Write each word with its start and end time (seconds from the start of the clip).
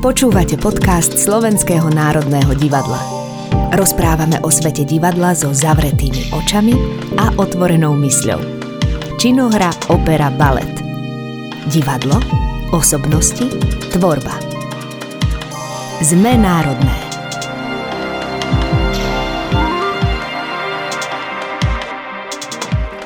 Počúvate 0.00 0.56
podcast 0.56 1.12
Slovenského 1.20 1.92
národného 1.92 2.56
divadla. 2.56 2.96
Rozprávame 3.76 4.40
o 4.40 4.48
svete 4.48 4.88
divadla 4.88 5.36
so 5.36 5.52
zavretými 5.52 6.32
očami 6.32 6.72
a 7.20 7.36
otvorenou 7.36 7.92
mysľou. 8.00 8.40
Činohra, 9.20 9.68
opera, 9.92 10.32
balet. 10.32 10.72
Divadlo, 11.68 12.16
osobnosti, 12.72 13.44
tvorba. 13.92 14.32
Sme 16.00 16.32
národné. 16.32 16.96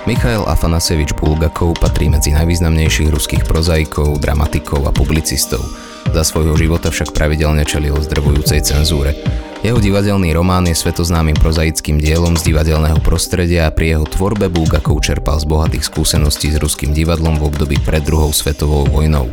Michail 0.07 0.47
Afanasevič 0.47 1.11
Bulgakov 1.19 1.75
patrí 1.83 2.07
medzi 2.07 2.31
najvýznamnejších 2.31 3.11
ruských 3.11 3.43
prozaikov, 3.43 4.23
dramatikov 4.23 4.87
a 4.87 4.95
publicistov– 4.95 5.67
za 6.15 6.23
svojho 6.23 6.55
života 6.55 6.95
však 6.95 7.11
pravidelne 7.11 7.67
čelil 7.67 7.99
zdrvujúcej 7.99 8.63
cenzúre. 8.63 9.19
Jeho 9.67 9.81
divadelný 9.83 10.31
román 10.37 10.69
je 10.69 10.77
svetoznámym 10.77 11.35
prozaickým 11.35 11.99
dielom 11.99 12.39
z 12.39 12.53
divadelného 12.53 13.01
prostredia 13.03 13.67
a 13.67 13.75
pri 13.75 13.99
jeho 13.99 14.07
tvorbe 14.07 14.47
Bulgakov 14.47 15.03
čerpal 15.03 15.43
z 15.43 15.49
bohatých 15.49 15.89
skúseností 15.89 16.55
s 16.55 16.61
ruským 16.61 16.95
divadlom 16.95 17.41
v 17.41 17.49
období 17.51 17.77
pred 17.83 18.05
druhou 18.07 18.31
svetovou 18.31 18.87
vojnou. 18.87 19.33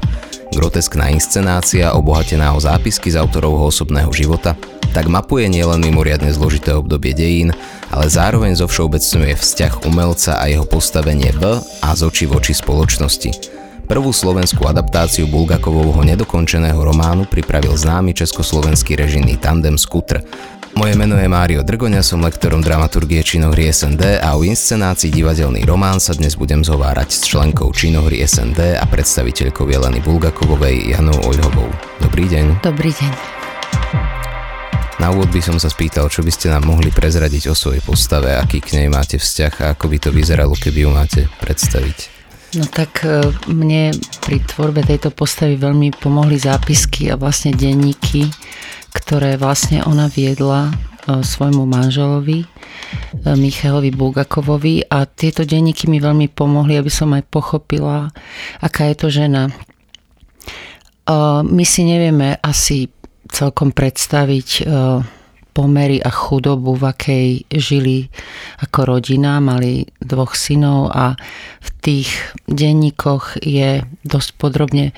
Groteskná 0.51 1.11
inscenácia, 1.13 1.93
obohatená 1.93 2.55
o 2.55 2.59
zápisky 2.59 3.11
z 3.13 3.19
autorovho 3.19 3.69
osobného 3.69 4.11
života, 4.11 4.57
tak 4.91 5.07
mapuje 5.07 5.47
nielen 5.47 5.79
mimoriadne 5.79 6.31
zložité 6.35 6.75
obdobie 6.75 7.15
dejín, 7.15 7.55
ale 7.91 8.11
zároveň 8.11 8.59
zovšeobecňuje 8.59 9.35
vzťah 9.35 9.87
umelca 9.87 10.39
a 10.39 10.47
jeho 10.51 10.67
postavenie 10.67 11.31
v 11.31 11.59
a 11.59 11.89
z 11.95 12.01
oči 12.07 12.25
voči 12.27 12.51
spoločnosti. 12.51 13.60
Prvú 13.91 14.15
slovenskú 14.15 14.71
adaptáciu 14.71 15.27
Bulgakovovho 15.27 15.99
nedokončeného 16.07 16.79
románu 16.79 17.27
pripravil 17.27 17.75
známy 17.75 18.15
československý 18.15 18.95
režijný 18.95 19.35
tandem 19.35 19.75
Skutr. 19.75 20.23
Moje 20.79 20.95
meno 20.95 21.19
je 21.19 21.27
Mário 21.27 21.59
Drgoňa, 21.59 21.99
som 21.99 22.23
lektorom 22.23 22.63
dramaturgie 22.63 23.19
činohry 23.19 23.67
SND 23.67 24.23
a 24.23 24.39
o 24.39 24.47
inscenácii 24.47 25.11
divadelný 25.11 25.67
román 25.67 25.99
sa 25.99 26.15
dnes 26.15 26.39
budem 26.39 26.63
zhovárať 26.63 27.11
s 27.11 27.35
členkou 27.35 27.67
činohry 27.75 28.23
SND 28.23 28.79
a 28.79 28.87
predstaviteľkou 28.87 29.67
Jeleny 29.67 29.99
Bulgakovovej 29.99 30.95
Janou 30.95 31.19
Ojhovou. 31.27 31.67
Dobrý 31.99 32.31
deň. 32.31 32.63
Dobrý 32.63 32.95
deň. 32.95 33.11
Na 35.03 35.11
úvod 35.11 35.35
by 35.35 35.43
som 35.43 35.59
sa 35.59 35.67
spýtal, 35.67 36.07
čo 36.07 36.23
by 36.23 36.31
ste 36.31 36.47
nám 36.47 36.63
mohli 36.63 36.95
prezradiť 36.95 37.51
o 37.51 37.55
svojej 37.59 37.83
postave, 37.83 38.39
aký 38.39 38.63
k 38.63 38.79
nej 38.79 38.87
máte 38.87 39.19
vzťah 39.19 39.53
a 39.59 39.65
ako 39.75 39.91
by 39.91 39.97
to 39.99 40.15
vyzeralo, 40.15 40.55
keby 40.55 40.87
ju 40.87 40.89
máte 40.95 41.21
predstaviť. 41.43 42.20
No 42.51 42.67
tak 42.67 43.07
e, 43.07 43.23
mne 43.47 43.95
pri 44.27 44.43
tvorbe 44.43 44.83
tejto 44.83 45.07
postavy 45.15 45.55
veľmi 45.55 45.95
pomohli 45.95 46.35
zápisky 46.35 47.07
a 47.07 47.15
vlastne 47.15 47.55
denníky, 47.55 48.27
ktoré 48.91 49.39
vlastne 49.39 49.79
ona 49.87 50.11
viedla 50.11 50.67
e, 50.67 50.73
svojmu 51.23 51.63
manželovi, 51.63 52.43
e, 52.43 52.47
Michalovi 53.39 53.95
Bulgakovovi 53.95 54.83
a 54.83 55.07
tieto 55.07 55.47
denníky 55.47 55.87
mi 55.87 56.03
veľmi 56.03 56.27
pomohli, 56.27 56.75
aby 56.75 56.91
som 56.91 57.15
aj 57.15 57.23
pochopila, 57.31 58.11
aká 58.59 58.91
je 58.91 58.95
to 58.99 59.07
žena. 59.07 59.47
My 61.43 61.65
si 61.67 61.83
nevieme 61.83 62.39
asi 62.39 62.87
celkom 63.27 63.75
predstaviť 63.75 64.63
pomery 65.51 65.99
a 65.99 66.11
chudobu, 66.11 66.75
v 66.79 66.83
akej 66.91 67.27
žili 67.51 68.07
ako 68.63 68.97
rodina, 68.97 69.43
mali 69.43 69.87
dvoch 69.99 70.35
synov 70.35 70.91
a 70.91 71.15
v 71.59 71.69
tých 71.83 72.09
denníkoch 72.47 73.43
je 73.43 73.83
dosť 74.07 74.29
podrobne 74.39 74.95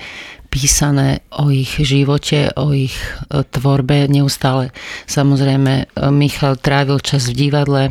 písané 0.54 1.26
o 1.34 1.50
ich 1.50 1.82
živote, 1.82 2.54
o 2.54 2.70
ich 2.70 2.94
e, 2.94 3.42
tvorbe. 3.42 4.06
Neustále 4.06 4.70
samozrejme 5.10 5.72
e, 5.74 5.84
Michal 6.14 6.54
trávil 6.62 7.02
čas 7.02 7.26
v 7.26 7.50
divadle, 7.50 7.90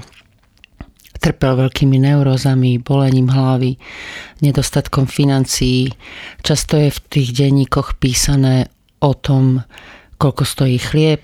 trpel 1.20 1.60
veľkými 1.60 2.00
neurózami, 2.00 2.80
bolením 2.80 3.28
hlavy, 3.28 3.76
nedostatkom 4.40 5.12
financií. 5.12 5.92
Často 6.40 6.80
je 6.80 6.88
v 6.92 7.00
tých 7.12 7.30
denníkoch 7.36 8.00
písané 8.00 8.72
o 9.04 9.12
tom, 9.12 9.60
koľko 10.16 10.44
stojí 10.48 10.80
chlieb, 10.80 11.24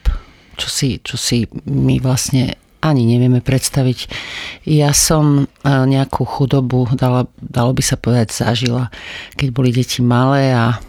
čo 0.59 0.68
si, 0.68 1.00
čo 1.00 1.16
si 1.16 1.47
my 1.66 2.03
vlastne 2.03 2.59
ani 2.80 3.03
nevieme 3.03 3.44
predstaviť. 3.44 4.00
Ja 4.68 4.96
som 4.96 5.44
e, 5.44 5.46
nejakú 5.68 6.24
chudobu, 6.24 6.88
dala, 6.96 7.28
dalo 7.40 7.75
by 7.75 7.84
sa 7.84 8.00
povedať, 8.00 8.31
zažila, 8.31 8.88
keď 9.36 9.47
boli 9.52 9.75
deti 9.75 10.00
malé 10.00 10.56
a 10.56 10.80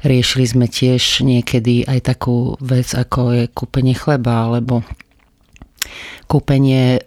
riešili 0.00 0.46
sme 0.48 0.66
tiež 0.70 1.26
niekedy 1.26 1.84
aj 1.84 2.08
takú 2.08 2.56
vec, 2.62 2.88
ako 2.96 3.36
je 3.36 3.44
kúpenie 3.52 3.92
chleba, 3.92 4.48
alebo 4.48 4.80
kúpenie 6.26 6.98
e, 6.98 7.00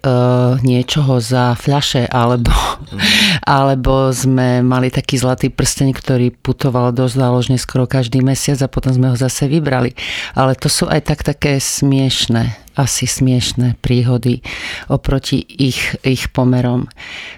niečoho 0.64 1.20
za 1.20 1.52
fľaše, 1.52 2.08
alebo, 2.08 2.52
alebo 3.44 4.08
sme 4.10 4.64
mali 4.64 4.88
taký 4.88 5.20
zlatý 5.20 5.52
prsteň, 5.52 5.92
ktorý 5.92 6.32
putoval 6.32 6.96
dosť 6.96 7.14
záložne 7.20 7.56
skoro 7.60 7.84
každý 7.84 8.24
mesiac 8.24 8.56
a 8.64 8.72
potom 8.72 8.96
sme 8.96 9.12
ho 9.12 9.16
zase 9.16 9.44
vybrali. 9.46 9.92
Ale 10.32 10.56
to 10.56 10.72
sú 10.72 10.88
aj 10.88 11.12
tak 11.12 11.20
také 11.20 11.60
smiešné, 11.60 12.56
asi 12.80 13.04
smiešné 13.04 13.76
príhody 13.84 14.40
oproti 14.88 15.44
ich, 15.44 16.00
ich 16.00 16.32
pomerom. 16.32 16.88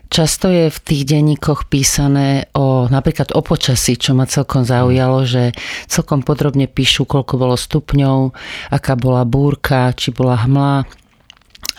Často 0.06 0.46
je 0.52 0.70
v 0.70 0.78
tých 0.78 1.02
denníkoch 1.08 1.66
písané 1.66 2.52
o 2.54 2.86
napríklad 2.86 3.34
o 3.34 3.42
počasí, 3.42 3.98
čo 3.98 4.14
ma 4.14 4.28
celkom 4.28 4.62
zaujalo, 4.62 5.26
že 5.26 5.50
celkom 5.90 6.22
podrobne 6.22 6.70
píšu, 6.70 7.08
koľko 7.08 7.34
bolo 7.40 7.56
stupňov, 7.58 8.18
aká 8.70 8.94
bola 8.94 9.26
búrka, 9.26 9.90
či 9.96 10.14
bola 10.14 10.38
hmla, 10.46 11.01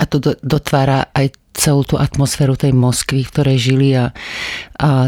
a 0.03 0.07
to 0.11 0.35
dotvára 0.43 1.07
aj 1.15 1.31
celú 1.55 1.87
tú 1.87 1.95
atmosféru 1.95 2.59
tej 2.59 2.75
Moskvy, 2.75 3.23
v 3.23 3.31
ktorej 3.31 3.57
žili 3.71 3.95
a, 3.95 4.11
a 4.83 5.07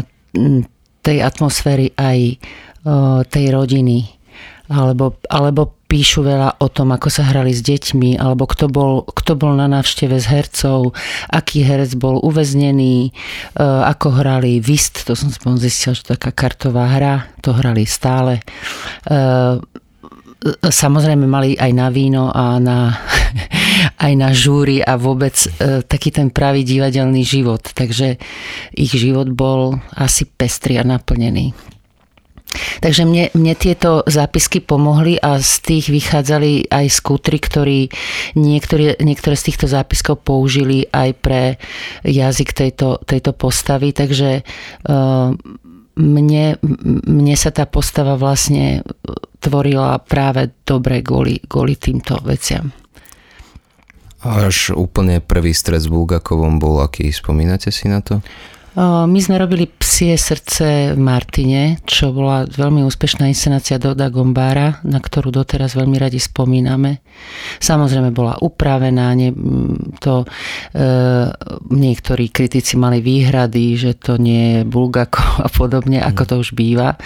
tej 1.04 1.18
atmosféry 1.20 1.92
aj 2.00 2.40
tej 3.28 3.44
rodiny. 3.52 4.08
Alebo, 4.66 5.20
alebo 5.30 5.78
píšu 5.86 6.26
veľa 6.26 6.58
o 6.58 6.66
tom, 6.66 6.90
ako 6.90 7.06
sa 7.06 7.22
hrali 7.30 7.54
s 7.54 7.62
deťmi, 7.62 8.18
alebo 8.18 8.50
kto 8.50 8.66
bol, 8.66 9.06
kto 9.06 9.38
bol 9.38 9.54
na 9.54 9.70
návšteve 9.70 10.18
s 10.18 10.26
hercov, 10.26 10.90
aký 11.30 11.62
herec 11.62 11.94
bol 11.94 12.18
uväznený, 12.18 13.14
ako 13.62 14.22
hrali 14.22 14.58
Vist, 14.58 15.06
to 15.06 15.14
som 15.14 15.30
zistil, 15.54 15.94
že 15.94 16.18
taká 16.18 16.34
kartová 16.34 16.90
hra, 16.90 17.30
to 17.46 17.54
hrali 17.54 17.86
stále 17.86 18.42
samozrejme 20.60 21.24
mali 21.24 21.56
aj 21.56 21.72
na 21.72 21.88
víno 21.88 22.28
a 22.30 22.60
na, 22.60 22.92
aj 24.04 24.12
na 24.14 24.30
žúry 24.30 24.84
a 24.84 25.00
vôbec 25.00 25.34
e, 25.34 25.82
taký 25.82 26.12
ten 26.12 26.28
pravý 26.28 26.62
divadelný 26.62 27.24
život. 27.24 27.62
Takže 27.62 28.20
ich 28.76 28.92
život 28.92 29.32
bol 29.32 29.80
asi 29.96 30.28
pestrý 30.28 30.78
a 30.80 30.84
naplnený. 30.84 31.56
Takže 32.80 33.04
mne, 33.04 33.28
mne 33.36 33.54
tieto 33.58 34.00
zápisky 34.08 34.64
pomohli 34.64 35.20
a 35.20 35.36
z 35.40 35.52
tých 35.60 35.86
vychádzali 35.92 36.72
aj 36.72 36.86
skútry, 36.88 37.36
ktorí 37.36 37.80
niektoré, 38.38 38.96
niektoré 39.00 39.36
z 39.36 39.52
týchto 39.52 39.66
zápiskov 39.68 40.24
použili 40.24 40.88
aj 40.88 41.10
pre 41.20 41.42
jazyk 42.06 42.56
tejto, 42.56 43.02
tejto 43.04 43.36
postavy. 43.36 43.92
Takže 43.92 44.40
uh, 44.88 45.36
mne, 45.96 46.44
mne 47.08 47.34
sa 47.36 47.50
tá 47.52 47.64
postava 47.64 48.16
vlastne 48.20 48.84
tvorila 49.46 50.02
práve 50.02 50.50
dobre 50.66 51.06
kvôli, 51.06 51.38
kvôli 51.46 51.78
týmto 51.78 52.18
veciam. 52.26 52.74
Až 54.26 54.74
úplne 54.74 55.22
prvý 55.22 55.54
stred 55.54 55.78
s 55.78 55.86
Bulgakovom 55.86 56.58
bol 56.58 56.82
aký? 56.82 57.14
Spomínate 57.14 57.70
si 57.70 57.86
na 57.86 58.02
to? 58.02 58.18
My 58.76 59.16
sme 59.24 59.40
robili 59.40 59.64
Psie 59.72 60.20
srdce 60.20 60.92
v 60.92 61.00
Martine, 61.00 61.80
čo 61.88 62.12
bola 62.12 62.44
veľmi 62.44 62.84
úspešná 62.84 63.24
inscenácia 63.24 63.80
Doda 63.80 64.12
Gombára, 64.12 64.84
na 64.84 65.00
ktorú 65.00 65.32
doteraz 65.32 65.72
veľmi 65.72 65.96
radi 65.96 66.20
spomíname. 66.20 67.00
Samozrejme 67.56 68.12
bola 68.12 68.36
upravená, 68.36 69.16
ne, 69.16 69.32
to, 69.96 70.28
e, 70.76 70.84
niektorí 71.72 72.28
kritici 72.28 72.76
mali 72.76 73.00
výhrady, 73.00 73.80
že 73.80 73.96
to 73.96 74.20
nie 74.20 74.60
je 74.60 74.68
Bulgakov 74.68 75.24
a 75.40 75.48
podobne, 75.48 76.04
ako 76.04 76.22
to 76.28 76.34
už 76.44 76.52
býva, 76.52 77.00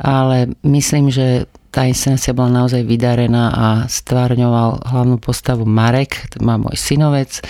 ale 0.00 0.56
myslím, 0.64 1.12
že 1.12 1.44
tá 1.70 1.86
inscenácia 1.86 2.34
bola 2.34 2.62
naozaj 2.62 2.82
vydarená 2.82 3.54
a 3.54 3.66
stvárňoval 3.86 4.90
hlavnú 4.90 5.16
postavu 5.22 5.62
Marek, 5.62 6.26
to 6.34 6.42
má 6.42 6.58
môj 6.58 6.74
synovec, 6.74 7.38
e, 7.38 7.42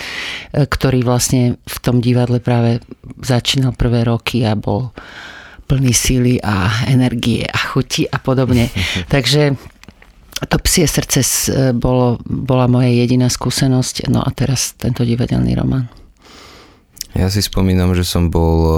ktorý 0.69 1.01
vlastne 1.01 1.57
v 1.65 1.77
tom 1.81 1.97
divadle 1.99 2.37
práve 2.37 2.85
začínal 3.25 3.73
prvé 3.73 4.05
roky 4.05 4.45
a 4.45 4.53
bol 4.53 4.93
plný 5.65 5.93
síly 5.93 6.37
a 6.37 6.85
energie 6.85 7.41
a 7.49 7.57
chuti 7.73 8.05
a 8.05 8.21
podobne. 8.21 8.69
Takže 9.13 9.57
to 10.45 10.57
psie 10.61 10.85
srdce 10.85 11.21
e, 11.21 11.29
bolo, 11.73 12.21
bola 12.25 12.69
moja 12.69 12.93
jediná 12.93 13.25
skúsenosť, 13.25 14.09
no 14.13 14.21
a 14.21 14.29
teraz 14.33 14.77
tento 14.77 15.01
divadelný 15.01 15.57
román. 15.57 15.89
Ja 17.11 17.27
si 17.27 17.43
spomínam, 17.43 17.91
že 17.91 18.07
som 18.07 18.31
bol 18.31 18.57
e, 18.63 18.73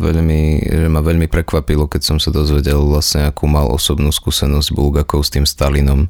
veľmi, 0.00 0.42
že 0.64 0.88
ma 0.88 1.04
veľmi 1.04 1.28
prekvapilo, 1.28 1.84
keď 1.84 2.00
som 2.00 2.16
sa 2.16 2.32
dozvedel 2.32 2.80
vlastne, 2.80 3.28
akú 3.28 3.44
mal 3.44 3.68
osobnú 3.68 4.08
skúsenosť 4.08 4.72
Bulgakov 4.72 5.20
s 5.20 5.32
tým 5.36 5.44
Stalinom. 5.44 6.08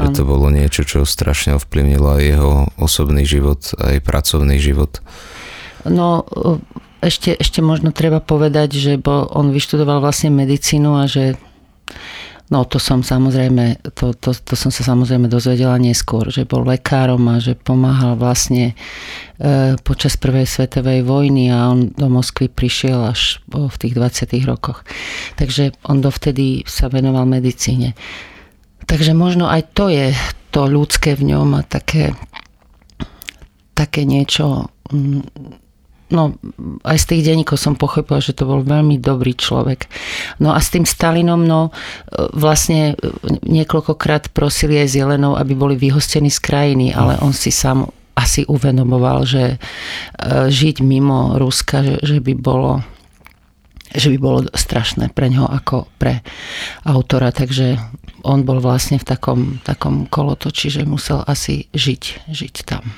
Že 0.00 0.08
to 0.16 0.22
bolo 0.24 0.48
niečo, 0.48 0.88
čo 0.88 1.04
strašne 1.04 1.60
ovplyvnilo 1.60 2.16
aj 2.16 2.22
jeho 2.24 2.52
osobný 2.80 3.28
život, 3.28 3.60
aj 3.76 4.00
pracovný 4.00 4.56
život. 4.56 5.04
No, 5.84 6.24
ešte, 7.04 7.36
ešte 7.36 7.60
možno 7.60 7.92
treba 7.92 8.24
povedať, 8.24 8.80
že 8.80 8.92
bol, 8.96 9.28
on 9.36 9.52
vyštudoval 9.52 10.00
vlastne 10.00 10.32
medicínu 10.32 10.96
a 10.96 11.04
že 11.04 11.36
No 12.50 12.66
to 12.68 12.76
som 12.82 13.00
samozrejme, 13.00 13.80
to, 13.94 14.12
to, 14.18 14.34
to 14.34 14.54
som 14.58 14.74
sa 14.74 14.82
samozrejme 14.84 15.30
dozvedela 15.30 15.78
neskôr, 15.78 16.28
že 16.28 16.44
bol 16.44 16.66
lekárom 16.66 17.22
a 17.30 17.40
že 17.40 17.56
pomáhal 17.56 18.18
vlastne 18.18 18.74
e, 19.40 19.78
počas 19.80 20.18
prvej 20.18 20.44
svetovej 20.44 21.06
vojny 21.06 21.48
a 21.48 21.70
on 21.70 21.94
do 21.94 22.10
Moskvy 22.10 22.50
prišiel 22.52 23.08
až 23.08 23.40
v 23.48 23.76
tých 23.78 23.94
20. 23.96 24.36
rokoch. 24.44 24.84
Takže 25.38 25.72
on 25.88 26.02
dovtedy 26.02 26.66
sa 26.68 26.92
venoval 26.92 27.24
medicíne. 27.24 27.96
Takže 28.84 29.14
možno 29.14 29.46
aj 29.46 29.72
to 29.72 29.88
je 29.88 30.10
to 30.52 30.68
ľudské 30.68 31.16
v 31.16 31.32
ňom 31.32 31.56
a 31.56 31.62
také, 31.64 32.12
také 33.72 34.04
niečo 34.04 34.68
no 36.12 36.36
aj 36.84 36.98
z 37.00 37.06
tých 37.08 37.22
denníkov 37.32 37.56
som 37.56 37.74
pochopila, 37.74 38.20
že 38.20 38.36
to 38.36 38.44
bol 38.44 38.60
veľmi 38.60 39.00
dobrý 39.00 39.32
človek. 39.32 39.88
No 40.38 40.52
a 40.52 40.60
s 40.60 40.68
tým 40.68 40.84
Stalinom, 40.84 41.42
no 41.42 41.72
vlastne 42.36 42.94
niekoľkokrát 43.48 44.30
prosili 44.36 44.78
aj 44.84 44.92
Zelenov, 44.92 45.40
aby 45.40 45.56
boli 45.56 45.74
vyhostení 45.80 46.28
z 46.28 46.38
krajiny, 46.44 46.92
ale 46.92 47.16
on 47.24 47.32
si 47.32 47.48
sám 47.48 47.88
asi 48.12 48.44
uvedomoval, 48.44 49.24
že 49.24 49.44
e, 49.48 49.58
žiť 50.52 50.84
mimo 50.84 51.40
Ruska, 51.40 51.80
že, 51.80 51.96
že 52.04 52.18
by 52.20 52.36
bolo 52.36 52.84
že 53.92 54.08
by 54.08 54.18
bolo 54.24 54.48
strašné 54.48 55.12
pre 55.12 55.28
ňoho 55.28 55.52
ako 55.52 55.84
pre 56.00 56.24
autora, 56.88 57.28
takže 57.28 57.76
on 58.24 58.40
bol 58.40 58.56
vlastne 58.56 58.96
v 58.96 59.04
takom, 59.04 59.40
takom 59.60 60.08
kolotoči, 60.08 60.72
že 60.72 60.88
musel 60.88 61.20
asi 61.28 61.68
žiť, 61.76 62.24
žiť 62.32 62.54
tam. 62.64 62.88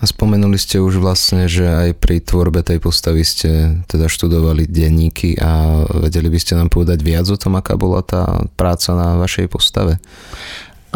A 0.00 0.08
spomenuli 0.08 0.56
ste 0.56 0.80
už 0.80 0.96
vlastne, 0.96 1.44
že 1.44 1.68
aj 1.68 2.00
pri 2.00 2.24
tvorbe 2.24 2.64
tej 2.64 2.80
postavy 2.80 3.20
ste 3.20 3.84
teda 3.84 4.08
študovali 4.08 4.64
denníky 4.64 5.36
a 5.36 5.84
vedeli 5.92 6.32
by 6.32 6.38
ste 6.40 6.56
nám 6.56 6.72
povedať 6.72 7.04
viac 7.04 7.28
o 7.28 7.36
tom, 7.36 7.60
aká 7.60 7.76
bola 7.76 8.00
tá 8.00 8.48
práca 8.56 8.96
na 8.96 9.20
vašej 9.20 9.52
postave? 9.52 10.00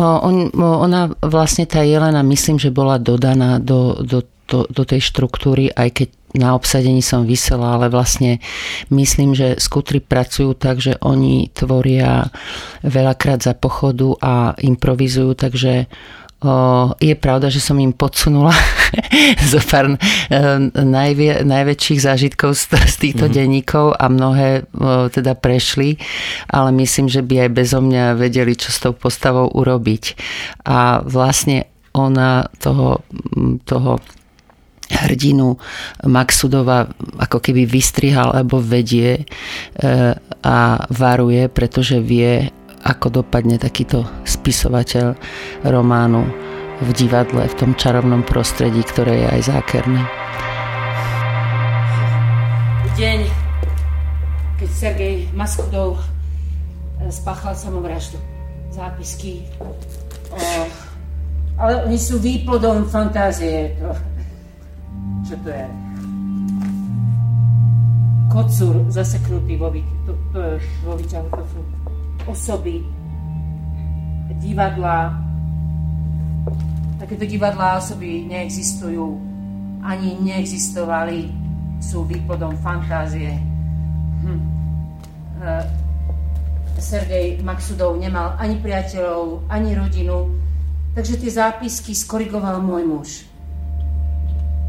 On, 0.01 0.51
ona 0.57 1.13
vlastne 1.21 1.69
tá 1.69 1.85
Jelena 1.85 2.25
myslím, 2.25 2.59
že 2.59 2.75
bola 2.75 2.97
dodaná 2.97 3.61
do, 3.61 4.01
do, 4.01 4.25
do, 4.49 4.67
do 4.67 4.83
tej 4.83 5.05
štruktúry, 5.05 5.71
aj 5.71 5.89
keď 6.03 6.09
na 6.35 6.51
obsadení 6.59 6.99
som 6.99 7.23
vysela, 7.23 7.79
ale 7.79 7.87
vlastne 7.87 8.43
myslím, 8.91 9.39
že 9.39 9.55
skutry 9.63 10.03
pracujú 10.03 10.59
tak, 10.59 10.83
že 10.83 10.99
oni 10.99 11.47
tvoria 11.55 12.27
veľakrát 12.83 13.39
za 13.39 13.55
pochodu 13.55 14.19
a 14.19 14.35
improvizujú, 14.59 15.39
takže 15.39 15.87
je 17.01 17.15
pravda, 17.17 17.49
že 17.49 17.61
som 17.61 17.77
im 17.81 17.93
podsunula 17.93 18.53
zo 19.53 19.61
pár 19.65 19.97
najvie, 20.77 21.43
najväčších 21.43 22.01
zážitkov 22.05 22.55
z, 22.55 22.77
z 22.85 22.97
týchto 23.01 23.27
mm-hmm. 23.27 23.39
denníkov 23.39 23.87
a 23.97 24.05
mnohé 24.13 24.69
teda 25.11 25.35
prešli, 25.35 25.97
ale 26.49 26.71
myslím, 26.77 27.09
že 27.09 27.25
by 27.25 27.49
aj 27.49 27.51
bezo 27.51 27.81
mňa 27.81 28.21
vedeli, 28.21 28.55
čo 28.55 28.71
s 28.71 28.79
tou 28.83 28.93
postavou 28.93 29.49
urobiť. 29.51 30.05
A 30.69 31.01
vlastne 31.03 31.71
ona 31.95 32.51
toho, 32.59 33.07
toho 33.65 34.03
hrdinu 34.91 35.57
Maxudova 36.05 36.85
ako 37.17 37.41
keby 37.41 37.65
vystrihal 37.65 38.37
alebo 38.37 38.61
vedie 38.61 39.17
e, 39.17 39.23
a 40.45 40.59
varuje, 40.93 41.49
pretože 41.49 41.97
vie, 42.05 42.53
ako 42.85 43.25
dopadne 43.25 43.57
takýto 43.57 44.05
spisovateľ 44.29 45.17
románu 45.65 46.29
v 46.85 46.91
divadle, 46.93 47.49
v 47.49 47.55
tom 47.57 47.73
čarovnom 47.73 48.21
prostredí, 48.21 48.85
ktoré 48.85 49.25
je 49.25 49.27
aj 49.41 49.41
zákerné. 49.49 50.03
Deň, 52.95 53.21
keď 54.61 54.71
Sergej 54.71 55.17
Maskudov 55.33 55.99
eh, 55.99 57.09
spáchal 57.09 57.57
samovraždu. 57.57 58.21
Zápisky. 58.71 59.47
O, 60.35 60.39
ale 61.59 61.87
oni 61.87 61.99
sú 61.99 62.19
výplodom 62.19 62.91
fantázie. 62.91 63.79
To, 63.79 63.95
čo 65.23 65.35
to 65.47 65.49
je? 65.51 65.67
Kocúr 68.35 68.75
zaseknutý 68.91 69.55
vo, 69.55 69.71
to, 70.07 70.13
to, 70.35 70.59
vo 70.83 70.99
výťahu. 70.99 71.29
To 71.39 71.45
sú 71.55 71.84
osoby, 72.27 72.85
divadla. 74.41 75.17
Takéto 77.01 77.25
divadlá 77.29 77.77
osoby 77.81 78.25
neexistujú, 78.29 79.21
ani 79.85 80.17
neexistovali, 80.21 81.29
sú 81.83 82.09
výplodom 82.09 82.57
fantázie. 82.65 83.37
Hm. 84.25 84.41
E, 85.45 85.51
Sergej 86.81 87.45
Maxudov 87.45 88.01
nemal 88.01 88.35
ani 88.41 88.57
priateľov, 88.59 89.47
ani 89.53 89.77
rodinu, 89.77 90.33
takže 90.97 91.21
tie 91.21 91.31
zápisky 91.31 91.93
skorigoval 91.93 92.61
môj 92.65 92.83
muž 92.85 93.11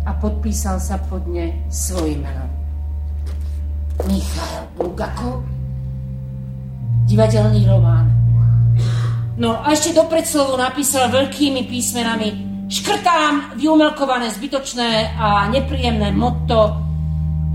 a 0.05 0.13
podpísal 0.13 0.77
sa 0.77 1.01
pod 1.01 1.25
ne 1.25 1.65
svojim 1.67 2.21
menom. 2.21 2.51
Michal 4.05 4.69
Bulgakov 4.77 5.54
divadelný 7.05 7.69
román. 7.69 8.09
No 9.37 9.61
a 9.61 9.71
ešte 9.71 9.93
do 9.93 10.09
predslovu 10.09 10.57
napísal 10.57 11.13
veľkými 11.13 11.69
písmenami 11.69 12.45
Škrtám 12.65 13.61
vyumelkované, 13.61 14.33
zbytočné 14.33 15.13
a 15.21 15.45
nepríjemné 15.53 16.09
motto 16.09 16.81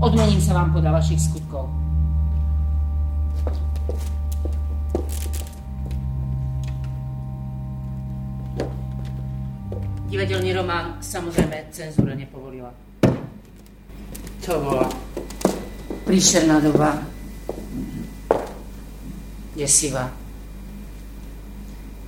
Odmením 0.01 0.41
sa 0.41 0.57
vám 0.57 0.73
podľa 0.73 0.97
vašich 0.97 1.21
skutkov. 1.29 1.69
Divadelný 10.09 10.57
román 10.57 10.97
samozrejme 11.05 11.69
cenzúra 11.69 12.17
nepovolila. 12.17 12.73
To 14.41 14.53
bola 14.57 14.89
príšerná 16.09 16.57
doba 16.65 16.97
desivá. 19.55 20.11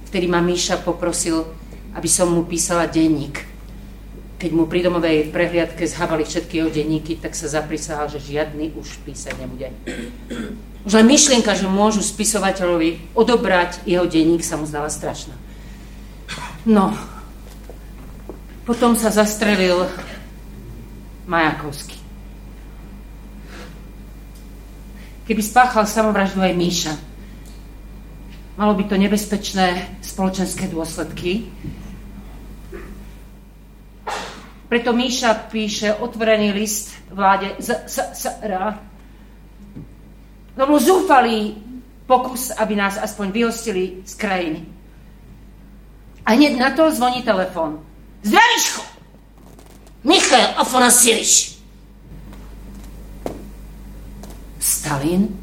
Vtedy 0.10 0.30
ma 0.30 0.46
Míša 0.46 0.86
poprosil, 0.86 1.42
aby 1.98 2.10
som 2.10 2.30
mu 2.30 2.46
písala 2.46 2.86
denník. 2.86 3.50
Keď 4.38 4.52
mu 4.52 4.68
pri 4.68 4.84
domovej 4.84 5.32
prehliadke 5.32 5.88
zhábali 5.88 6.28
všetky 6.28 6.60
jeho 6.60 6.70
denníky, 6.70 7.16
tak 7.18 7.32
sa 7.34 7.48
zaprisahal, 7.48 8.12
že 8.12 8.20
žiadny 8.20 8.76
už 8.76 9.00
písať 9.08 9.40
nebude. 9.40 9.72
Už 10.84 11.00
len 11.00 11.08
myšlienka, 11.08 11.56
že 11.56 11.64
môžu 11.64 12.04
spisovateľovi 12.04 13.16
odobrať 13.16 13.88
jeho 13.88 14.04
denník, 14.04 14.44
sa 14.44 14.60
mu 14.60 14.68
zdala 14.68 14.92
strašná. 14.92 15.34
No, 16.68 16.92
potom 18.68 18.96
sa 18.96 19.12
zastrelil 19.12 19.88
Majakovský. 21.24 22.00
Keby 25.24 25.40
spáchal 25.40 25.88
samovraždu 25.88 26.44
aj 26.44 26.54
Míša, 26.56 26.94
Malo 28.58 28.74
by 28.78 28.84
to 28.86 28.98
nebezpečné 28.98 29.98
spoločenské 30.06 30.70
dôsledky. 30.70 31.50
Preto 34.70 34.94
Míša 34.94 35.50
píše 35.50 35.94
otvorený 35.94 36.54
list 36.54 36.94
vláde 37.10 37.58
z, 37.58 37.70
s, 37.86 37.98
s, 38.14 38.24
r. 38.42 38.78
To 40.54 40.64
bol 40.70 40.78
zúfalý 40.78 41.58
pokus, 42.06 42.54
aby 42.54 42.78
nás 42.78 42.98
aspoň 42.98 43.32
vyhostili 43.32 44.06
z 44.06 44.14
krajiny. 44.16 44.62
A 46.26 46.38
hneď 46.38 46.58
na 46.58 46.70
to 46.72 46.94
zvoní 46.94 47.22
telefon. 47.26 47.82
Zdravíško! 48.22 48.82
Michal 50.04 50.54
Afanasievič! 50.58 51.58
Stalin? 54.60 55.43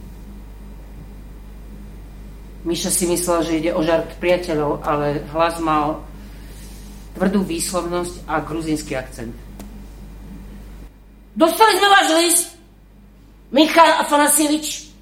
Miša 2.60 2.92
si 2.92 3.08
myslel, 3.08 3.38
že 3.40 3.56
ide 3.56 3.70
o 3.72 3.80
žart 3.80 4.20
priateľov, 4.20 4.84
ale 4.84 5.24
hlas 5.32 5.56
mal 5.64 6.04
tvrdú 7.16 7.40
výslovnosť 7.40 8.28
a 8.28 8.44
gruzinský 8.44 9.00
akcent. 9.00 9.32
Dostali 11.32 11.72
sme 11.80 11.88
váš 11.88 12.08
list, 12.20 12.46
Michal 13.48 14.04
Afanasievič. 14.04 14.92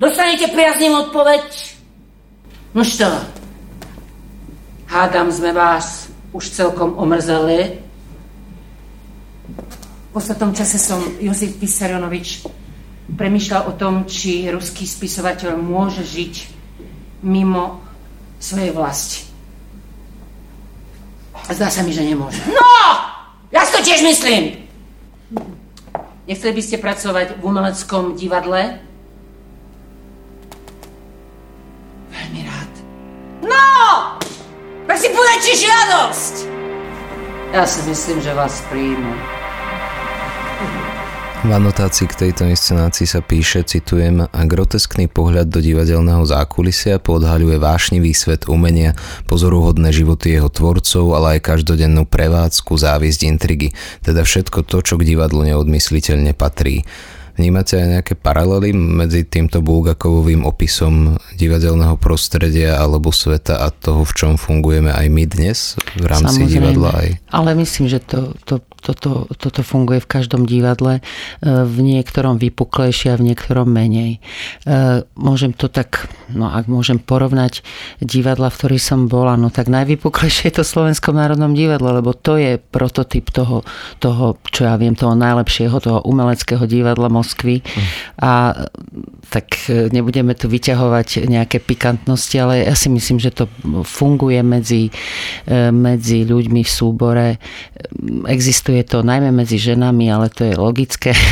Dostanete 0.00 0.48
priaznivú 0.52 1.08
odpoveď. 1.08 1.44
No 2.72 2.80
čo? 2.80 3.08
Hádam 4.88 5.28
sme 5.32 5.52
vás 5.52 6.08
už 6.32 6.52
celkom 6.52 6.96
omrzeli. 6.96 7.80
poslednom 10.16 10.56
čase 10.56 10.80
som 10.80 11.00
Jozef 11.20 11.60
Pisarionovič 11.60 12.48
premyšľal 13.14 13.70
o 13.70 13.72
tom, 13.78 14.10
či 14.10 14.50
ruský 14.50 14.82
spisovateľ 14.82 15.54
môže 15.54 16.02
žiť 16.02 16.34
mimo 17.22 17.78
svojej 18.42 18.74
vlasti. 18.74 19.30
Zdá 21.46 21.70
sa 21.70 21.86
mi, 21.86 21.94
že 21.94 22.02
nemôže. 22.02 22.42
No! 22.50 22.74
Ja 23.54 23.62
si 23.62 23.70
to 23.70 23.80
tiež 23.86 24.02
myslím! 24.02 24.66
Nechceli 26.26 26.52
by 26.58 26.62
ste 26.62 26.82
pracovať 26.82 27.38
v 27.38 27.40
umeleckom 27.46 28.18
divadle? 28.18 28.82
Veľmi 32.10 32.40
rád. 32.42 32.72
No! 33.46 33.66
Tak 34.90 34.98
si 34.98 35.08
podajte 35.14 35.52
žiadosť! 35.54 36.34
Ja 37.54 37.62
si 37.62 37.78
myslím, 37.86 38.18
že 38.18 38.34
vás 38.34 38.58
príjmu. 38.66 39.35
V 41.46 41.54
anotácii 41.54 42.10
k 42.10 42.26
tejto 42.26 42.42
inscenácii 42.50 43.06
sa 43.06 43.22
píše, 43.22 43.62
citujem, 43.62 44.26
a 44.26 44.40
groteskný 44.42 45.06
pohľad 45.06 45.46
do 45.46 45.62
divadelného 45.62 46.26
zákulisia 46.26 46.98
podhaľuje 46.98 47.62
vášnivý 47.62 48.10
svet 48.18 48.50
umenia, 48.50 48.98
pozoruhodné 49.30 49.94
životy 49.94 50.34
jeho 50.34 50.50
tvorcov, 50.50 51.14
ale 51.14 51.38
aj 51.38 51.46
každodennú 51.46 52.02
prevádzku, 52.02 52.74
závisť, 52.74 53.30
intrigy, 53.30 53.70
teda 54.02 54.26
všetko 54.26 54.66
to, 54.66 54.82
čo 54.82 54.98
k 54.98 55.06
divadlu 55.06 55.46
neodmysliteľne 55.46 56.34
patrí. 56.34 56.82
Vnímate 57.36 57.76
aj 57.76 57.88
nejaké 58.00 58.14
paralely 58.16 58.72
medzi 58.72 59.28
týmto 59.28 59.60
Bulgakovovým 59.60 60.48
opisom 60.48 61.20
divadelného 61.36 62.00
prostredia 62.00 62.80
alebo 62.80 63.12
sveta 63.12 63.60
a 63.60 63.68
toho, 63.68 64.08
v 64.08 64.12
čom 64.16 64.32
fungujeme 64.40 64.88
aj 64.88 65.06
my 65.12 65.24
dnes 65.28 65.76
v 66.00 66.08
rámci 66.08 66.40
Samozrejme. 66.40 66.52
divadla? 66.72 66.90
Aj... 66.96 67.08
Ale 67.36 67.52
myslím, 67.60 67.92
že 67.92 68.00
to, 68.00 68.32
to, 68.48 68.64
toto, 68.80 69.28
toto 69.36 69.60
funguje 69.60 70.00
v 70.00 70.08
každom 70.08 70.48
divadle, 70.48 71.02
e, 71.02 71.02
v 71.44 71.76
niektorom 71.84 72.40
vypuklejšie 72.40 73.12
a 73.12 73.18
v 73.20 73.28
niektorom 73.28 73.68
menej. 73.68 74.22
E, 74.64 75.04
môžem 75.18 75.52
to 75.52 75.68
tak, 75.68 76.08
no 76.32 76.48
ak 76.48 76.72
môžem 76.72 76.96
porovnať 76.96 77.60
divadla, 78.00 78.48
v 78.48 78.56
ktorých 78.62 78.80
som 78.80 79.12
bola, 79.12 79.36
no 79.36 79.52
tak 79.52 79.68
najvypuklejšie 79.68 80.48
je 80.48 80.62
to 80.62 80.64
Slovenskom 80.64 81.18
národnom 81.18 81.52
divadle, 81.52 82.00
lebo 82.00 82.14
to 82.14 82.40
je 82.40 82.56
prototyp 82.56 83.28
toho, 83.28 83.66
toho, 84.00 84.40
čo 84.54 84.70
ja 84.70 84.78
viem, 84.80 84.96
toho 84.96 85.18
najlepšieho, 85.18 85.76
toho 85.82 86.00
umeleckého 86.06 86.64
divadla 86.64 87.10
Moskvy 87.26 87.58
a 88.22 88.54
tak 89.26 89.66
e, 89.66 89.90
nebudeme 89.90 90.38
tu 90.38 90.46
vyťahovať 90.46 91.26
nejaké 91.26 91.58
pikantnosti, 91.58 92.38
ale 92.38 92.62
ja 92.62 92.78
si 92.78 92.86
myslím, 92.86 93.18
že 93.18 93.34
to 93.34 93.50
funguje 93.82 94.38
medzi, 94.46 94.94
e, 95.50 95.74
medzi 95.74 96.22
ľuďmi 96.22 96.62
v 96.62 96.70
súbore. 96.70 97.28
Existuje 98.30 98.86
to 98.86 99.02
najmä 99.02 99.34
medzi 99.34 99.58
ženami, 99.58 100.06
ale 100.06 100.30
to 100.30 100.46
je 100.46 100.54
logické. 100.54 101.10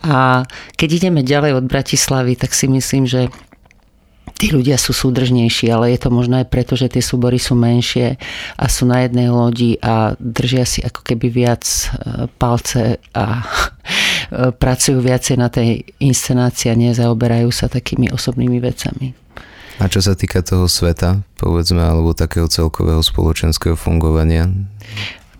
A 0.00 0.48
keď 0.80 0.88
ideme 0.96 1.20
ďalej 1.20 1.60
od 1.60 1.64
Bratislavy, 1.68 2.32
tak 2.36 2.56
si 2.56 2.68
myslím, 2.68 3.04
že 3.04 3.28
tí 4.40 4.48
ľudia 4.48 4.80
sú 4.80 4.96
súdržnejší, 4.96 5.68
ale 5.68 5.92
je 5.92 6.00
to 6.00 6.08
možno 6.08 6.40
aj 6.40 6.48
preto, 6.48 6.72
že 6.72 6.88
tie 6.88 7.04
súbory 7.04 7.36
sú 7.36 7.52
menšie 7.52 8.16
a 8.56 8.64
sú 8.72 8.88
na 8.88 9.04
jednej 9.04 9.28
lodi 9.28 9.76
a 9.84 10.16
držia 10.16 10.64
si 10.64 10.80
ako 10.80 11.04
keby 11.04 11.28
viac 11.28 11.68
e, 11.68 12.24
palce 12.40 12.96
a 13.12 13.44
pracujú 14.30 15.02
viacej 15.02 15.36
na 15.36 15.50
tej 15.50 15.82
inscenácii 15.98 16.70
a 16.70 16.78
nezaoberajú 16.78 17.50
sa 17.50 17.66
takými 17.66 18.08
osobnými 18.14 18.62
vecami. 18.62 19.12
A 19.80 19.88
čo 19.88 20.04
sa 20.04 20.12
týka 20.12 20.44
toho 20.44 20.68
sveta, 20.68 21.24
povedzme, 21.40 21.80
alebo 21.80 22.12
takého 22.12 22.46
celkového 22.46 23.00
spoločenského 23.00 23.80
fungovania? 23.80 24.52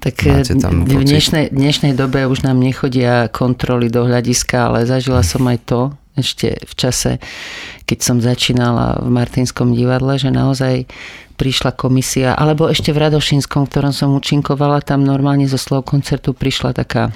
Tak 0.01 0.17
e, 0.25 0.41
v 0.89 1.05
dnešnej, 1.05 1.53
dnešnej 1.53 1.93
dobe 1.93 2.25
už 2.25 2.49
nám 2.49 2.57
nechodia 2.57 3.29
kontroly 3.29 3.93
do 3.93 4.09
hľadiska, 4.09 4.73
ale 4.73 4.89
zažila 4.89 5.21
som 5.21 5.45
aj 5.45 5.59
to, 5.69 5.81
ešte 6.17 6.57
v 6.57 6.73
čase, 6.73 7.21
keď 7.85 7.99
som 8.01 8.17
začínala 8.17 9.05
v 9.05 9.13
Martinskom 9.13 9.77
divadle, 9.77 10.17
že 10.17 10.33
naozaj 10.33 10.89
prišla 11.37 11.77
komisia, 11.77 12.33
alebo 12.33 12.69
ešte 12.69 12.97
v 12.97 13.01
Radošinskom, 13.09 13.69
v 13.69 13.71
ktorom 13.73 13.93
som 13.93 14.17
účinkovala, 14.17 14.81
tam 14.81 15.05
normálne 15.05 15.45
zo 15.45 15.61
slov 15.61 15.85
koncertu 15.85 16.33
prišla 16.33 16.77
taká 16.77 17.13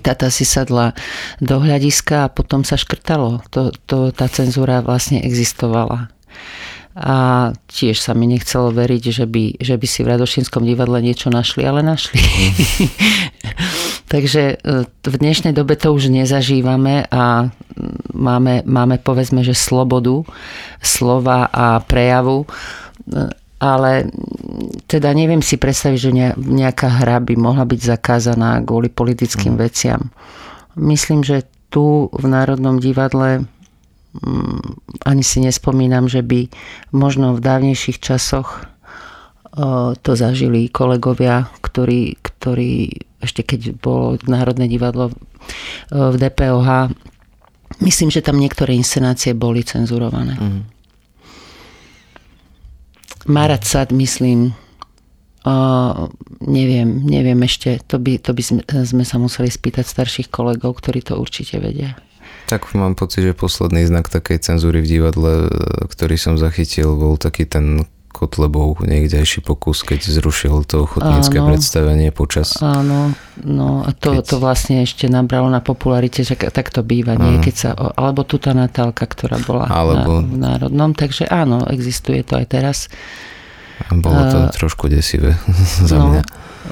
tá 0.00 0.28
si 0.32 0.48
sadla 0.48 0.96
do 1.38 1.60
hľadiska 1.60 2.26
a 2.26 2.32
potom 2.32 2.64
sa 2.64 2.80
škrtalo. 2.80 3.44
To, 3.52 3.74
to, 3.84 4.10
tá 4.10 4.26
cenzúra 4.30 4.80
vlastne 4.80 5.20
existovala. 5.20 6.08
A 7.00 7.50
tiež 7.70 8.02
sa 8.02 8.18
mi 8.18 8.26
nechcelo 8.26 8.74
veriť, 8.74 9.02
že 9.14 9.24
by, 9.24 9.62
že 9.62 9.78
by 9.78 9.86
si 9.86 10.02
v 10.02 10.10
Radošinskom 10.10 10.66
divadle 10.66 10.98
niečo 10.98 11.30
našli, 11.30 11.62
ale 11.62 11.86
našli. 11.86 12.18
Takže 14.12 14.42
e, 14.58 14.84
v 14.90 15.14
dnešnej 15.22 15.54
dobe 15.54 15.78
to 15.78 15.94
už 15.94 16.10
nezažívame 16.10 17.06
a 17.14 17.54
máme, 18.10 18.66
máme 18.66 18.98
povedzme, 18.98 19.46
že 19.46 19.54
slobodu 19.54 20.26
slova 20.82 21.46
a 21.46 21.78
prejavu, 21.78 22.42
e, 22.42 22.48
ale 23.60 24.08
teda 24.88 25.12
neviem 25.12 25.44
si 25.44 25.60
predstaviť, 25.60 25.98
že 26.00 26.10
nejaká 26.40 27.04
hra 27.04 27.20
by 27.20 27.36
mohla 27.36 27.68
byť 27.68 27.80
zakázaná 27.92 28.56
kvôli 28.64 28.88
politickým 28.88 29.54
mm. 29.54 29.60
veciam. 29.60 30.08
Myslím, 30.80 31.20
že 31.20 31.44
tu 31.68 32.08
v 32.08 32.24
Národnom 32.24 32.80
divadle 32.80 33.44
mm, 34.16 34.60
ani 35.04 35.22
si 35.22 35.44
nespomínam, 35.44 36.08
že 36.08 36.24
by 36.24 36.48
možno 36.96 37.36
v 37.36 37.44
dávnejších 37.44 38.00
časoch 38.00 38.48
e, 38.58 38.60
to 39.92 40.12
zažili 40.16 40.72
kolegovia, 40.72 41.52
ktorí, 41.60 42.16
ktorí 42.18 43.04
ešte 43.20 43.44
keď 43.44 43.76
bolo 43.76 44.16
Národné 44.24 44.64
divadlo 44.72 45.12
v 45.92 46.14
DPOH, 46.16 46.88
myslím, 47.84 48.08
že 48.08 48.24
tam 48.24 48.40
niektoré 48.40 48.72
inscenácie 48.72 49.36
boli 49.36 49.60
cenzurované. 49.60 50.40
Mm. 50.40 50.79
Marat 53.26 53.64
Sad, 53.68 53.92
myslím, 53.92 54.56
uh, 55.44 56.08
neviem, 56.40 57.04
neviem 57.04 57.40
ešte, 57.44 57.80
to 57.84 58.00
by, 58.00 58.16
to 58.20 58.32
by 58.32 58.42
sme, 58.42 58.60
sme 58.64 59.04
sa 59.04 59.16
museli 59.20 59.52
spýtať 59.52 59.84
starších 59.84 60.28
kolegov, 60.32 60.80
ktorí 60.80 61.04
to 61.04 61.20
určite 61.20 61.60
vedia. 61.60 61.96
Tak 62.48 62.66
mám 62.74 62.98
pocit, 62.98 63.22
že 63.22 63.36
posledný 63.36 63.86
znak 63.86 64.10
takej 64.10 64.42
cenzúry 64.42 64.82
v 64.82 64.98
divadle, 64.98 65.46
ktorý 65.86 66.16
som 66.18 66.34
zachytil, 66.34 66.98
bol 66.98 67.14
taký 67.14 67.46
ten 67.46 67.86
Kotlebov 68.10 68.82
niekdejší 68.82 69.46
pokus, 69.46 69.86
keď 69.86 70.02
zrušil 70.02 70.66
to 70.66 70.84
ochotnícke 70.84 71.38
áno, 71.38 71.46
predstavenie 71.54 72.10
počas... 72.10 72.58
Áno, 72.58 73.14
no 73.40 73.86
a 73.86 73.94
to, 73.94 74.18
keď... 74.18 74.26
to 74.26 74.36
vlastne 74.42 74.82
ešte 74.82 75.06
nabralo 75.06 75.46
na 75.46 75.62
popularite, 75.62 76.26
že 76.26 76.34
tak 76.34 76.74
to 76.74 76.82
býva, 76.82 77.14
áno. 77.14 77.30
nie? 77.30 77.34
Keď 77.38 77.54
sa, 77.54 77.70
alebo 77.94 78.26
tu 78.26 78.42
tá 78.42 78.50
Natálka, 78.50 79.06
ktorá 79.06 79.38
bola 79.40 79.70
alebo... 79.70 80.20
na, 80.20 80.26
v 80.26 80.36
Národnom, 80.36 80.90
takže 80.92 81.30
áno, 81.30 81.64
existuje 81.70 82.26
to 82.26 82.36
aj 82.36 82.46
teraz. 82.50 82.78
A 83.88 83.96
bolo 83.96 84.20
to 84.28 84.38
uh, 84.44 84.52
trošku 84.52 84.90
desivé 84.90 85.38
za 85.88 85.96
no, 85.96 86.10
mňa. 86.10 86.22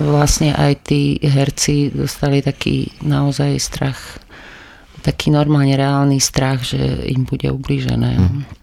Vlastne 0.04 0.52
aj 0.52 0.90
tí 0.90 1.16
herci 1.22 1.94
dostali 1.94 2.42
taký 2.44 2.92
naozaj 3.00 3.56
strach, 3.62 4.20
taký 5.00 5.32
normálne 5.32 5.72
reálny 5.78 6.20
strach, 6.20 6.66
že 6.66 6.76
im 7.08 7.24
bude 7.24 7.48
ublížené. 7.48 8.12
Hmm. 8.18 8.57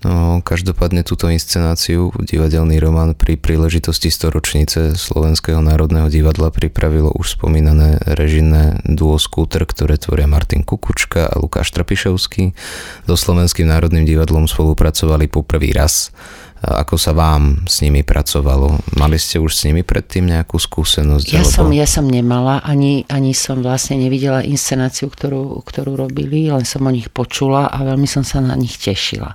No, 0.00 0.40
každopádne 0.40 1.04
túto 1.04 1.28
inscenáciu, 1.28 2.08
divadelný 2.24 2.80
román 2.80 3.12
pri 3.12 3.36
príležitosti 3.36 4.08
storočnice 4.08 4.96
Slovenského 4.96 5.60
národného 5.60 6.08
divadla 6.08 6.48
pripravilo 6.48 7.12
už 7.12 7.36
spomínané 7.36 8.00
režinné 8.08 8.80
duo 8.88 9.20
Skúter, 9.20 9.68
ktoré 9.68 10.00
tvoria 10.00 10.24
Martin 10.24 10.64
Kukučka 10.64 11.28
a 11.28 11.36
Lukáš 11.36 11.76
Trapišovský. 11.76 12.56
So 13.04 13.12
Slovenským 13.12 13.68
národným 13.68 14.08
divadlom 14.08 14.48
spolupracovali 14.48 15.28
poprvý 15.28 15.76
raz 15.76 16.16
ako 16.60 17.00
sa 17.00 17.16
vám 17.16 17.64
s 17.64 17.80
nimi 17.80 18.04
pracovalo? 18.04 18.84
Mali 19.00 19.16
ste 19.16 19.40
už 19.40 19.56
s 19.56 19.64
nimi 19.64 19.80
predtým 19.80 20.28
nejakú 20.28 20.60
skúsenosť? 20.60 21.26
Ja, 21.32 21.40
alebo... 21.40 21.52
som, 21.56 21.66
ja 21.72 21.88
som 21.88 22.04
nemala, 22.04 22.60
ani, 22.60 23.08
ani 23.08 23.32
som 23.32 23.64
vlastne 23.64 23.96
nevidela 23.96 24.44
inscenáciu, 24.44 25.08
ktorú, 25.08 25.64
ktorú 25.64 25.96
robili, 25.96 26.52
len 26.52 26.68
som 26.68 26.84
o 26.84 26.92
nich 26.92 27.08
počula 27.08 27.64
a 27.72 27.80
veľmi 27.80 28.04
som 28.04 28.20
sa 28.20 28.44
na 28.44 28.52
nich 28.60 28.76
tešila. 28.76 29.32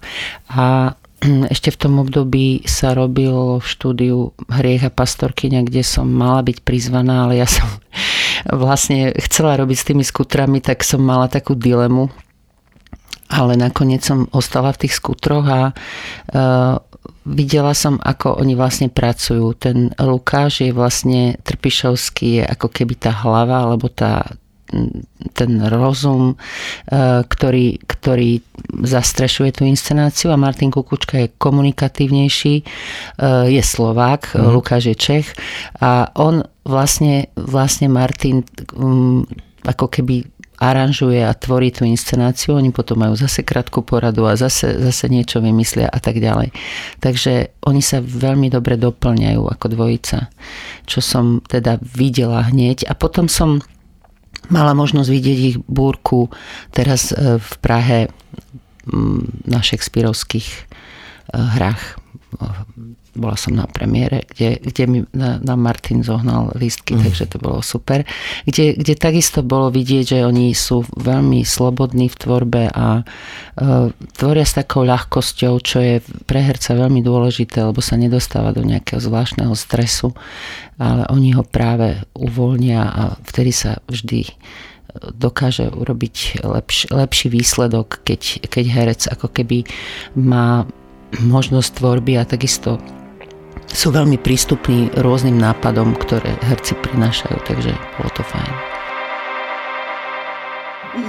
A 0.53 0.93
ešte 1.53 1.73
v 1.73 1.81
tom 1.81 1.97
období 1.97 2.61
sa 2.69 2.93
robil 2.93 3.57
v 3.57 3.65
štúdiu 3.65 4.17
Hriech 4.45 4.85
a 4.85 4.93
pastorkyňa, 4.93 5.65
kde 5.65 5.81
som 5.81 6.05
mala 6.05 6.45
byť 6.45 6.61
prizvaná, 6.61 7.25
ale 7.25 7.41
ja 7.41 7.49
som 7.49 7.65
vlastne 8.69 9.17
chcela 9.17 9.57
robiť 9.57 9.77
s 9.81 9.87
tými 9.89 10.05
skutrami, 10.05 10.61
tak 10.61 10.85
som 10.85 11.01
mala 11.01 11.25
takú 11.25 11.57
dilemu, 11.57 12.05
ale 13.33 13.57
nakoniec 13.57 14.05
som 14.05 14.29
ostala 14.29 14.69
v 14.77 14.85
tých 14.85 15.01
skutroch 15.01 15.45
a 15.49 15.61
uh, 15.73 16.77
videla 17.25 17.73
som, 17.73 17.97
ako 17.97 18.37
oni 18.39 18.53
vlastne 18.53 18.87
pracujú. 18.87 19.57
Ten 19.57 19.89
Lukáš 19.97 20.61
je 20.61 20.71
vlastne 20.71 21.35
Trpišovský, 21.41 22.41
je 22.41 22.43
ako 22.45 22.69
keby 22.69 22.93
tá 23.01 23.11
hlava, 23.25 23.65
alebo 23.65 23.89
tá, 23.89 24.37
ten 25.33 25.51
rozum, 25.65 26.37
uh, 26.37 27.21
ktorý, 27.25 27.81
ktorý 27.85 28.41
zastrešuje 28.85 29.57
tú 29.57 29.63
inscenáciu 29.65 30.29
a 30.33 30.41
Martin 30.41 30.69
Kukučka 30.69 31.25
je 31.25 31.33
komunikatívnejší, 31.37 32.55
uh, 32.61 33.49
je 33.49 33.61
Slovák, 33.61 34.37
mm. 34.37 34.45
Lukáš 34.53 34.93
je 34.93 34.95
Čech 34.95 35.27
a 35.81 36.09
on 36.17 36.45
vlastne, 36.65 37.29
vlastne 37.37 37.89
Martin 37.89 38.41
ako 39.65 39.89
keby 39.89 40.25
aranžuje 40.59 41.19
a 41.19 41.35
tvorí 41.35 41.71
tú 41.71 41.83
inscenáciu, 41.83 42.55
oni 42.55 42.71
potom 42.71 43.03
majú 43.03 43.15
zase 43.15 43.43
krátku 43.43 43.83
poradu 43.83 44.27
a 44.27 44.39
zase, 44.39 44.75
zase 44.79 45.11
niečo 45.11 45.43
vymyslia 45.43 45.91
a 45.91 45.99
tak 45.99 46.19
ďalej. 46.19 46.55
Takže 47.03 47.59
oni 47.67 47.81
sa 47.83 47.99
veľmi 47.99 48.47
dobre 48.47 48.79
doplňajú 48.79 49.41
ako 49.45 49.65
dvojica, 49.71 50.31
čo 50.87 50.99
som 51.03 51.43
teda 51.43 51.79
videla 51.83 52.47
hneď 52.47 52.87
a 52.87 52.93
potom 52.95 53.27
som 53.27 53.59
mala 54.49 54.77
možnosť 54.77 55.09
vidieť 55.09 55.39
ich 55.41 55.57
búrku 55.65 56.29
teraz 56.69 57.09
e, 57.11 57.41
v 57.41 57.51
Prahe 57.59 57.99
na 59.45 59.59
šekspírovských 59.65 60.47
e, 60.47 60.59
hrách 61.33 61.97
bola 63.15 63.39
som 63.39 63.55
na 63.55 63.63
premiére, 63.65 64.27
kde, 64.27 64.59
kde 64.59 64.83
mi 64.85 64.99
na, 65.15 65.39
na 65.39 65.55
Martin 65.55 66.03
zohnal 66.03 66.51
lístky, 66.59 66.99
mm. 66.99 67.01
takže 67.07 67.25
to 67.31 67.37
bolo 67.39 67.63
super. 67.63 68.03
Kde, 68.43 68.75
kde 68.75 68.93
takisto 68.99 69.39
bolo 69.39 69.71
vidieť, 69.71 70.19
že 70.19 70.27
oni 70.27 70.51
sú 70.51 70.83
veľmi 70.99 71.47
slobodní 71.47 72.11
v 72.11 72.19
tvorbe 72.19 72.63
a 72.75 73.01
uh, 73.01 73.87
tvoria 74.19 74.43
s 74.43 74.59
takou 74.59 74.83
ľahkosťou, 74.83 75.53
čo 75.63 75.77
je 75.79 76.03
pre 76.27 76.43
herca 76.43 76.75
veľmi 76.75 76.99
dôležité, 76.99 77.63
lebo 77.63 77.79
sa 77.79 77.95
nedostáva 77.95 78.51
do 78.51 78.67
nejakého 78.67 78.99
zvláštneho 78.99 79.55
stresu, 79.55 80.11
ale 80.75 81.07
oni 81.07 81.31
ho 81.39 81.43
práve 81.47 82.03
uvoľnia 82.11 82.83
a 82.83 83.03
vtedy 83.23 83.55
sa 83.55 83.79
vždy 83.87 84.27
dokáže 84.95 85.67
urobiť 85.71 86.43
lepš, 86.43 86.87
lepší 86.91 87.27
výsledok, 87.27 88.03
keď, 88.07 88.47
keď 88.47 88.65
herec 88.71 89.01
ako 89.11 89.27
keby 89.27 89.67
má 90.15 90.63
možnosť 91.23 91.79
tvorby 91.79 92.19
a 92.19 92.27
takisto 92.27 92.75
sú 93.71 93.91
veľmi 93.91 94.19
prístupní 94.19 94.91
rôznym 94.99 95.35
nápadom, 95.35 95.95
ktoré 95.99 96.31
herci 96.47 96.75
prinášajú, 96.79 97.35
takže 97.43 97.71
bolo 97.99 98.09
to 98.15 98.23
fajn. 98.23 98.55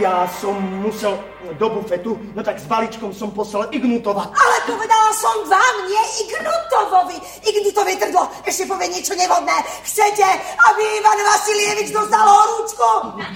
Ja 0.02 0.26
som 0.26 0.58
musel 0.82 1.14
do 1.62 1.70
bufetu, 1.70 2.18
no 2.34 2.42
tak 2.42 2.58
s 2.58 2.66
baličkom 2.66 3.14
som 3.14 3.30
poslal 3.30 3.70
Ignutova. 3.70 4.34
Ale 4.34 4.56
povedala 4.66 5.10
som 5.14 5.46
vám, 5.46 5.74
nie 5.86 6.04
Ignutovovi. 6.26 7.18
Ignutovi 7.46 7.94
trdlo 7.94 8.26
ešte 8.42 8.66
povie 8.66 8.90
niečo 8.90 9.14
nevhodné. 9.14 9.54
Chcete, 9.86 10.26
aby 10.58 10.82
Ivan 10.82 11.20
Vasilievič 11.22 11.94
dostal 11.94 12.26
horúčku? 12.26 13.14
Ha, 13.14 13.26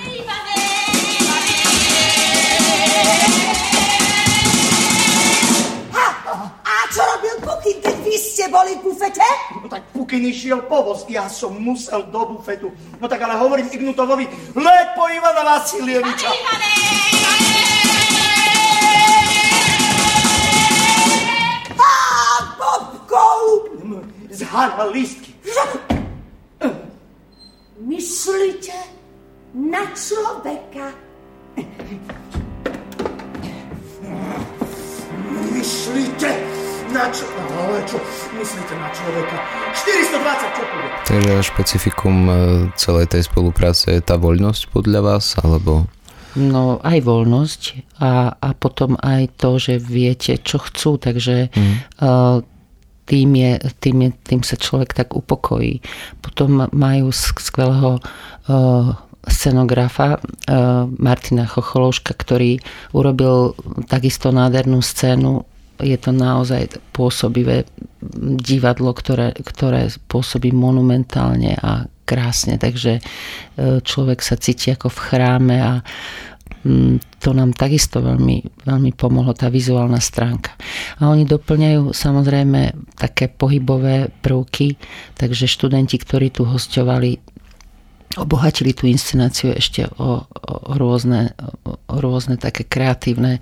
boli 8.71 8.79
v 8.79 8.83
bufete? 8.83 9.27
No 9.63 9.69
tak 9.69 9.83
Pukyn 9.91 10.23
išiel 10.27 10.63
povoz, 10.71 11.03
ja 11.11 11.27
som 11.27 11.59
musel 11.59 12.07
do 12.07 12.21
bufetu. 12.37 12.71
No 13.03 13.09
tak 13.11 13.23
ale 13.23 13.35
hovorím 13.35 13.67
Ignutovovi, 13.67 14.31
leď 14.55 14.87
po 14.95 15.11
Ivana 15.11 15.43
Vasilieviča. 15.43 16.31
Pane 16.31 16.71
Ivane! 17.11 17.51
Zháňal 24.31 24.91
lístky. 24.95 25.35
Myslíte 27.83 28.73
na 29.55 29.83
človeka? 29.93 30.95
Myslíte 35.53 36.31
na 37.01 37.09
čo? 37.09 37.25
Ale 37.33 37.81
čo? 37.89 37.99
Myslíte 38.37 38.75
na 38.77 38.89
človeka? 38.93 39.37
420, 39.73 40.57
čo 40.57 40.63
bude? 40.69 40.89
Takže 41.09 41.33
špecifikum 41.49 42.17
e, 42.29 42.33
celej 42.77 43.07
tej 43.09 43.23
spolupráce 43.25 43.97
je 43.97 44.03
tá 44.05 44.21
voľnosť 44.21 44.69
podľa 44.69 45.01
vás, 45.01 45.41
alebo... 45.41 45.89
No 46.37 46.79
aj 46.85 46.99
voľnosť 47.03 47.63
a, 47.99 48.37
a 48.39 48.49
potom 48.55 48.95
aj 49.01 49.35
to, 49.35 49.59
že 49.59 49.83
viete, 49.83 50.39
čo 50.39 50.63
chcú, 50.63 50.95
takže 50.95 51.51
mm. 51.51 51.75
uh, 51.99 52.39
tým, 53.03 53.31
je, 53.35 53.53
tým, 53.83 53.97
je, 54.07 54.11
tým 54.15 54.41
sa 54.47 54.55
človek 54.55 54.95
tak 54.95 55.19
upokojí. 55.19 55.83
Potom 56.23 56.71
majú 56.71 57.11
skvelého 57.11 57.99
uh, 57.99 58.95
scenografa 59.27 60.23
uh, 60.23 60.87
Martina 61.03 61.51
Chocholouška, 61.51 62.15
ktorý 62.15 62.63
urobil 62.95 63.59
takisto 63.91 64.31
nádhernú 64.31 64.79
scénu. 64.87 65.43
Je 65.81 65.97
to 65.97 66.11
naozaj 66.13 66.81
pôsobivé 66.93 67.65
divadlo, 68.41 68.93
ktoré, 68.97 69.37
ktoré 69.37 69.93
pôsobí 70.09 70.53
monumentálne 70.53 71.57
a 71.61 71.85
krásne, 72.09 72.59
takže 72.59 72.99
uh, 72.99 73.79
človek 73.85 74.19
sa 74.19 74.35
cíti 74.35 74.75
ako 74.75 74.91
v 74.91 74.99
chráme 74.99 75.57
a 75.63 75.73
um, 76.67 76.99
to 77.23 77.31
nám 77.31 77.55
takisto 77.55 78.03
veľmi, 78.03 78.67
veľmi 78.67 78.91
pomohlo, 78.99 79.31
tá 79.37 79.47
vizuálna 79.47 80.03
stránka. 80.03 80.57
A 80.99 81.07
oni 81.13 81.23
doplňajú 81.29 81.95
samozrejme 81.95 82.75
také 82.99 83.31
pohybové 83.31 84.11
prvky, 84.25 84.75
takže 85.15 85.47
študenti, 85.47 86.01
ktorí 86.03 86.35
tu 86.35 86.49
hostovali, 86.49 87.21
obohatili 88.19 88.75
tú 88.75 88.91
inscenáciu 88.91 89.55
ešte 89.55 89.87
o, 89.87 89.95
o, 90.03 90.11
rôzne, 90.75 91.31
o 91.87 91.97
rôzne 92.03 92.35
také 92.35 92.67
kreatívne 92.67 93.39
e, 93.39 93.41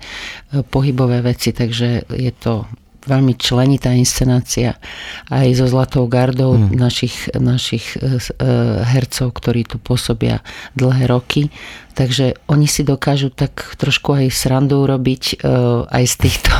pohybové 0.61 1.25
veci, 1.25 1.49
takže 1.49 2.05
je 2.13 2.31
to 2.37 2.69
veľmi 3.09 3.33
členitá 3.39 3.95
inscenácia 3.95 4.77
aj 5.33 5.47
so 5.57 5.65
Zlatou 5.65 6.05
gardou 6.05 6.53
mm. 6.53 6.77
našich, 6.77 7.33
našich 7.33 7.97
e, 7.97 8.21
e, 8.21 8.29
hercov, 8.85 9.33
ktorí 9.33 9.65
tu 9.65 9.81
pôsobia 9.81 10.45
dlhé 10.77 11.09
roky. 11.09 11.49
Takže 11.97 12.37
oni 12.45 12.69
si 12.69 12.85
dokážu 12.85 13.33
tak 13.33 13.73
trošku 13.75 14.13
aj 14.13 14.31
srandu 14.31 14.79
urobiť 14.87 15.43
aj 15.91 16.03
z, 16.07 16.15
týchto, 16.15 16.53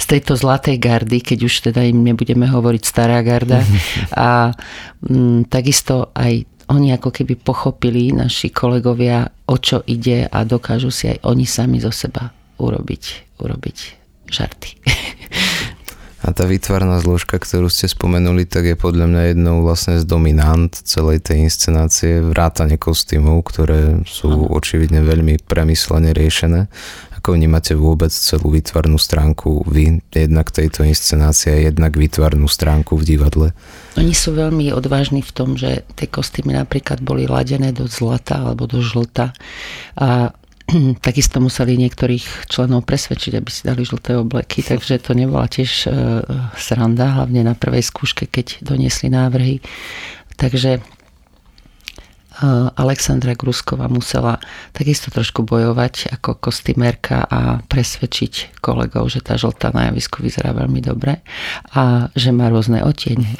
z 0.00 0.04
tejto 0.08 0.32
zlatej 0.32 0.80
gardy, 0.80 1.20
keď 1.20 1.38
už 1.44 1.54
teda 1.68 1.84
im 1.84 2.00
nebudeme 2.00 2.48
hovoriť 2.48 2.82
stará 2.88 3.20
garda. 3.20 3.60
A 4.16 4.56
m, 5.04 5.44
takisto 5.44 6.08
aj 6.16 6.48
oni 6.68 6.92
ako 6.92 7.10
keby 7.10 7.34
pochopili, 7.40 8.12
naši 8.12 8.52
kolegovia, 8.52 9.28
o 9.48 9.56
čo 9.56 9.80
ide 9.88 10.28
a 10.28 10.44
dokážu 10.44 10.92
si 10.92 11.08
aj 11.08 11.24
oni 11.24 11.48
sami 11.48 11.80
zo 11.80 11.92
seba 11.92 12.28
urobiť, 12.60 13.04
urobiť 13.40 13.78
žarty. 14.28 14.70
A 16.18 16.34
tá 16.34 16.50
výtvarná 16.50 16.98
zložka, 16.98 17.38
ktorú 17.38 17.70
ste 17.70 17.86
spomenuli, 17.86 18.42
tak 18.42 18.66
je 18.66 18.74
podľa 18.74 19.06
mňa 19.06 19.22
jednou 19.32 19.62
vlastne 19.62 20.02
z 20.02 20.04
dominant 20.04 20.74
celej 20.74 21.22
tej 21.22 21.46
inscenácie, 21.46 22.18
vrátane 22.18 22.74
kostýmov, 22.74 23.46
ktoré 23.46 24.02
sú 24.02 24.50
očividne 24.50 24.98
veľmi 25.06 25.38
premyslene 25.46 26.10
riešené. 26.10 26.66
Ako 27.28 27.36
vnímate 27.36 27.76
vôbec 27.76 28.08
celú 28.08 28.56
výtvarnú 28.56 28.96
stránku 28.96 29.60
vy, 29.68 30.00
jednak 30.16 30.48
tejto 30.48 30.80
inscenácie, 30.80 31.60
jednak 31.60 31.92
výtvarnú 31.92 32.48
stránku 32.48 32.96
v 32.96 33.04
divadle? 33.04 33.46
Oni 34.00 34.16
sú 34.16 34.32
veľmi 34.32 34.72
odvážni 34.72 35.20
v 35.20 35.36
tom, 35.36 35.52
že 35.52 35.84
tie 35.92 36.08
kostýmy 36.08 36.56
napríklad 36.56 37.04
boli 37.04 37.28
ladené 37.28 37.76
do 37.76 37.84
zlata 37.84 38.40
alebo 38.40 38.64
do 38.64 38.80
žlta 38.80 39.36
a 40.00 40.32
takisto 41.04 41.36
museli 41.44 41.76
niektorých 41.76 42.48
členov 42.48 42.88
presvedčiť, 42.88 43.36
aby 43.36 43.50
si 43.52 43.68
dali 43.68 43.84
žlté 43.84 44.16
obleky, 44.16 44.64
takže 44.64 44.96
to 44.96 45.12
nebola 45.12 45.52
tiež 45.52 45.84
e, 45.84 45.88
sranda, 46.56 47.12
hlavne 47.12 47.44
na 47.44 47.52
prvej 47.52 47.84
skúške, 47.84 48.24
keď 48.24 48.64
doniesli 48.64 49.12
návrhy. 49.12 49.60
Takže 50.40 50.80
Alexandra 52.78 53.34
Grusková 53.34 53.90
musela 53.90 54.38
takisto 54.70 55.10
trošku 55.10 55.42
bojovať 55.42 56.14
ako 56.14 56.38
kostymérka 56.38 57.26
a 57.26 57.58
presvedčiť 57.66 58.62
kolegov, 58.62 59.10
že 59.10 59.26
tá 59.26 59.34
žltá 59.34 59.74
na 59.74 59.90
javisku 59.90 60.22
vyzerá 60.22 60.54
veľmi 60.54 60.78
dobre 60.78 61.18
a 61.74 62.06
že 62.14 62.30
má 62.30 62.46
rôzne 62.46 62.86
otiene. 62.86 63.34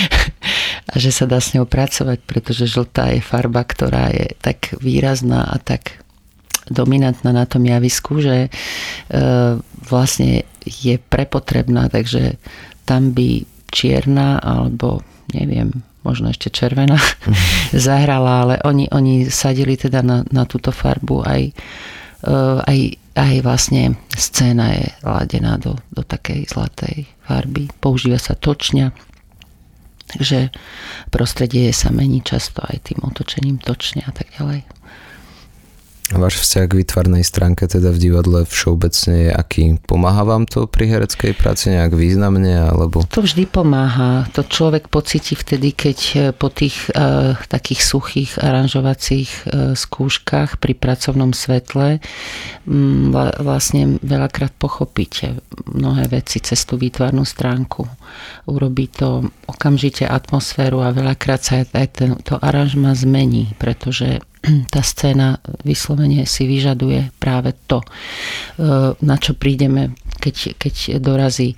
a 0.92 0.94
že 0.96 1.12
sa 1.12 1.28
dá 1.28 1.36
s 1.36 1.52
ňou 1.52 1.68
pracovať, 1.68 2.24
pretože 2.24 2.64
žltá 2.68 3.12
je 3.12 3.20
farba, 3.20 3.60
ktorá 3.60 4.08
je 4.08 4.32
tak 4.40 4.72
výrazná 4.80 5.44
a 5.44 5.60
tak 5.60 6.00
dominantná 6.68 7.28
na 7.28 7.44
tom 7.44 7.68
javisku, 7.68 8.24
že 8.24 8.48
e, 8.48 8.50
vlastne 9.84 10.48
je 10.64 10.96
prepotrebná, 10.96 11.92
takže 11.92 12.40
tam 12.88 13.12
by 13.12 13.44
čierna 13.68 14.40
alebo 14.40 15.04
neviem, 15.32 15.72
možno 16.04 16.30
ešte 16.30 16.52
červená 16.52 17.00
zahrala, 17.72 18.44
ale 18.44 18.54
oni, 18.62 18.92
oni 18.92 19.26
sadili 19.32 19.74
teda 19.74 20.04
na, 20.04 20.22
na 20.28 20.44
túto 20.44 20.70
farbu 20.70 21.24
aj, 21.24 21.42
e, 21.48 21.52
aj, 22.60 22.78
aj 23.16 23.34
vlastne 23.40 23.96
scéna 24.12 24.76
je 24.76 24.86
ladená 25.02 25.56
do, 25.56 25.80
do 25.90 26.04
takej 26.04 26.46
zlatej 26.46 27.08
farby. 27.24 27.72
Používa 27.80 28.20
sa 28.20 28.36
točňa, 28.36 28.92
takže 30.12 30.52
prostredie 31.08 31.72
sa 31.72 31.88
mení 31.88 32.20
často 32.20 32.60
aj 32.60 32.92
tým 32.92 33.00
otočením 33.02 33.56
točne 33.58 34.04
a 34.04 34.12
tak 34.12 34.28
ďalej. 34.36 34.62
Váš 36.12 36.44
vzťah 36.44 36.64
k 36.68 36.78
výtvarnej 36.84 37.24
stránke 37.24 37.64
teda 37.64 37.88
v 37.88 37.96
divadle 37.96 38.44
všeobecne 38.44 39.24
je 39.24 39.30
aký? 39.32 39.80
Pomáha 39.88 40.20
vám 40.28 40.44
to 40.44 40.68
pri 40.68 40.84
hereckej 40.84 41.32
práci 41.32 41.72
nejak 41.72 41.96
významne? 41.96 42.60
Alebo... 42.60 43.08
To 43.08 43.24
vždy 43.24 43.48
pomáha. 43.48 44.28
To 44.36 44.44
človek 44.44 44.92
pocíti 44.92 45.32
vtedy, 45.32 45.72
keď 45.72 45.98
e, 46.12 46.16
po 46.36 46.52
tých 46.52 46.92
e, 46.92 47.40
takých 47.48 47.80
suchých 47.80 48.36
aranžovacích 48.36 49.30
e, 49.32 49.40
skúškach 49.72 50.60
pri 50.60 50.76
pracovnom 50.76 51.32
svetle 51.32 51.96
m, 51.96 53.08
mm, 53.08 53.40
vlastne 53.40 53.96
veľakrát 54.04 54.52
pochopíte 54.60 55.40
mnohé 55.72 56.12
veci 56.12 56.36
cez 56.44 56.68
tú 56.68 56.76
výtvarnú 56.76 57.24
stránku. 57.24 57.88
Urobí 58.44 58.92
to 58.92 59.24
okamžite 59.48 60.04
atmosféru 60.04 60.84
a 60.84 60.92
veľakrát 60.92 61.40
sa 61.40 61.64
aj 61.64 61.88
ten, 61.96 62.12
to 62.20 62.36
aranžma 62.36 62.92
zmení, 62.92 63.56
pretože 63.56 64.20
tá 64.72 64.80
scéna 64.84 65.40
vyslovene 65.64 66.28
si 66.28 66.44
vyžaduje 66.44 67.12
práve 67.16 67.56
to, 67.66 67.80
e, 67.80 67.86
na 68.98 69.16
čo 69.16 69.34
prídeme, 69.34 69.96
keď, 70.20 70.56
keď 70.60 70.74
dorazí. 71.00 71.52
E, 71.52 71.56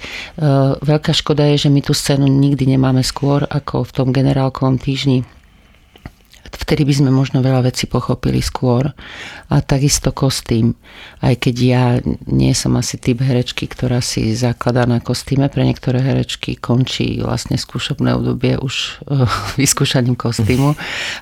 veľká 0.80 1.12
škoda 1.12 1.44
je, 1.54 1.66
že 1.66 1.72
my 1.72 1.80
tú 1.82 1.92
scénu 1.92 2.26
nikdy 2.26 2.78
nemáme 2.78 3.02
skôr 3.02 3.44
ako 3.46 3.86
v 3.86 3.94
tom 3.94 4.08
generálkovom 4.14 4.78
týždni 4.78 5.26
vtedy 6.56 6.82
by 6.82 6.94
sme 6.98 7.10
možno 7.14 7.44
veľa 7.44 7.70
vecí 7.70 7.86
pochopili 7.86 8.40
skôr. 8.40 8.90
A 9.46 9.62
takisto 9.62 10.10
kostým. 10.10 10.74
Aj 11.22 11.36
keď 11.38 11.54
ja 11.62 11.84
nie 12.26 12.50
som 12.56 12.74
asi 12.74 12.98
typ 12.98 13.22
herečky, 13.22 13.70
ktorá 13.70 14.02
si 14.02 14.34
zakladá 14.34 14.88
na 14.88 14.98
kostýme. 14.98 15.46
Pre 15.46 15.62
niektoré 15.62 16.02
herečky 16.02 16.58
končí 16.58 17.22
vlastne 17.22 17.60
skúšobné 17.60 18.16
obdobie 18.16 18.58
už 18.58 19.04
vyskúšaním 19.60 20.18
kostýmu. 20.18 20.74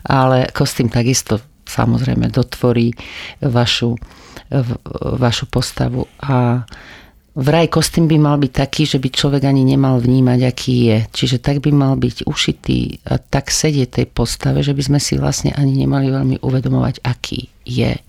Ale 0.07 0.49
kostým 0.55 0.89
takisto 0.89 1.43
samozrejme 1.67 2.31
dotvorí 2.31 2.93
vašu, 3.43 3.97
vašu 5.19 5.45
postavu. 5.51 6.07
A 6.23 6.63
vraj 7.35 7.67
kostým 7.67 8.07
by 8.07 8.17
mal 8.17 8.37
byť 8.39 8.53
taký, 8.55 8.87
že 8.87 9.03
by 9.03 9.09
človek 9.11 9.43
ani 9.45 9.67
nemal 9.67 9.99
vnímať, 9.99 10.41
aký 10.47 10.75
je. 10.89 10.99
Čiže 11.11 11.43
tak 11.43 11.59
by 11.61 11.75
mal 11.75 11.99
byť 11.99 12.25
ušitý 12.25 13.03
a 13.11 13.19
tak 13.19 13.51
sedieť 13.51 14.03
tej 14.03 14.07
postave, 14.07 14.63
že 14.63 14.73
by 14.73 14.83
sme 14.95 14.99
si 15.03 15.19
vlastne 15.19 15.51
ani 15.53 15.85
nemali 15.85 16.15
veľmi 16.15 16.37
uvedomovať, 16.41 17.03
aký 17.03 17.51
je. 17.67 17.99
E, 17.99 18.03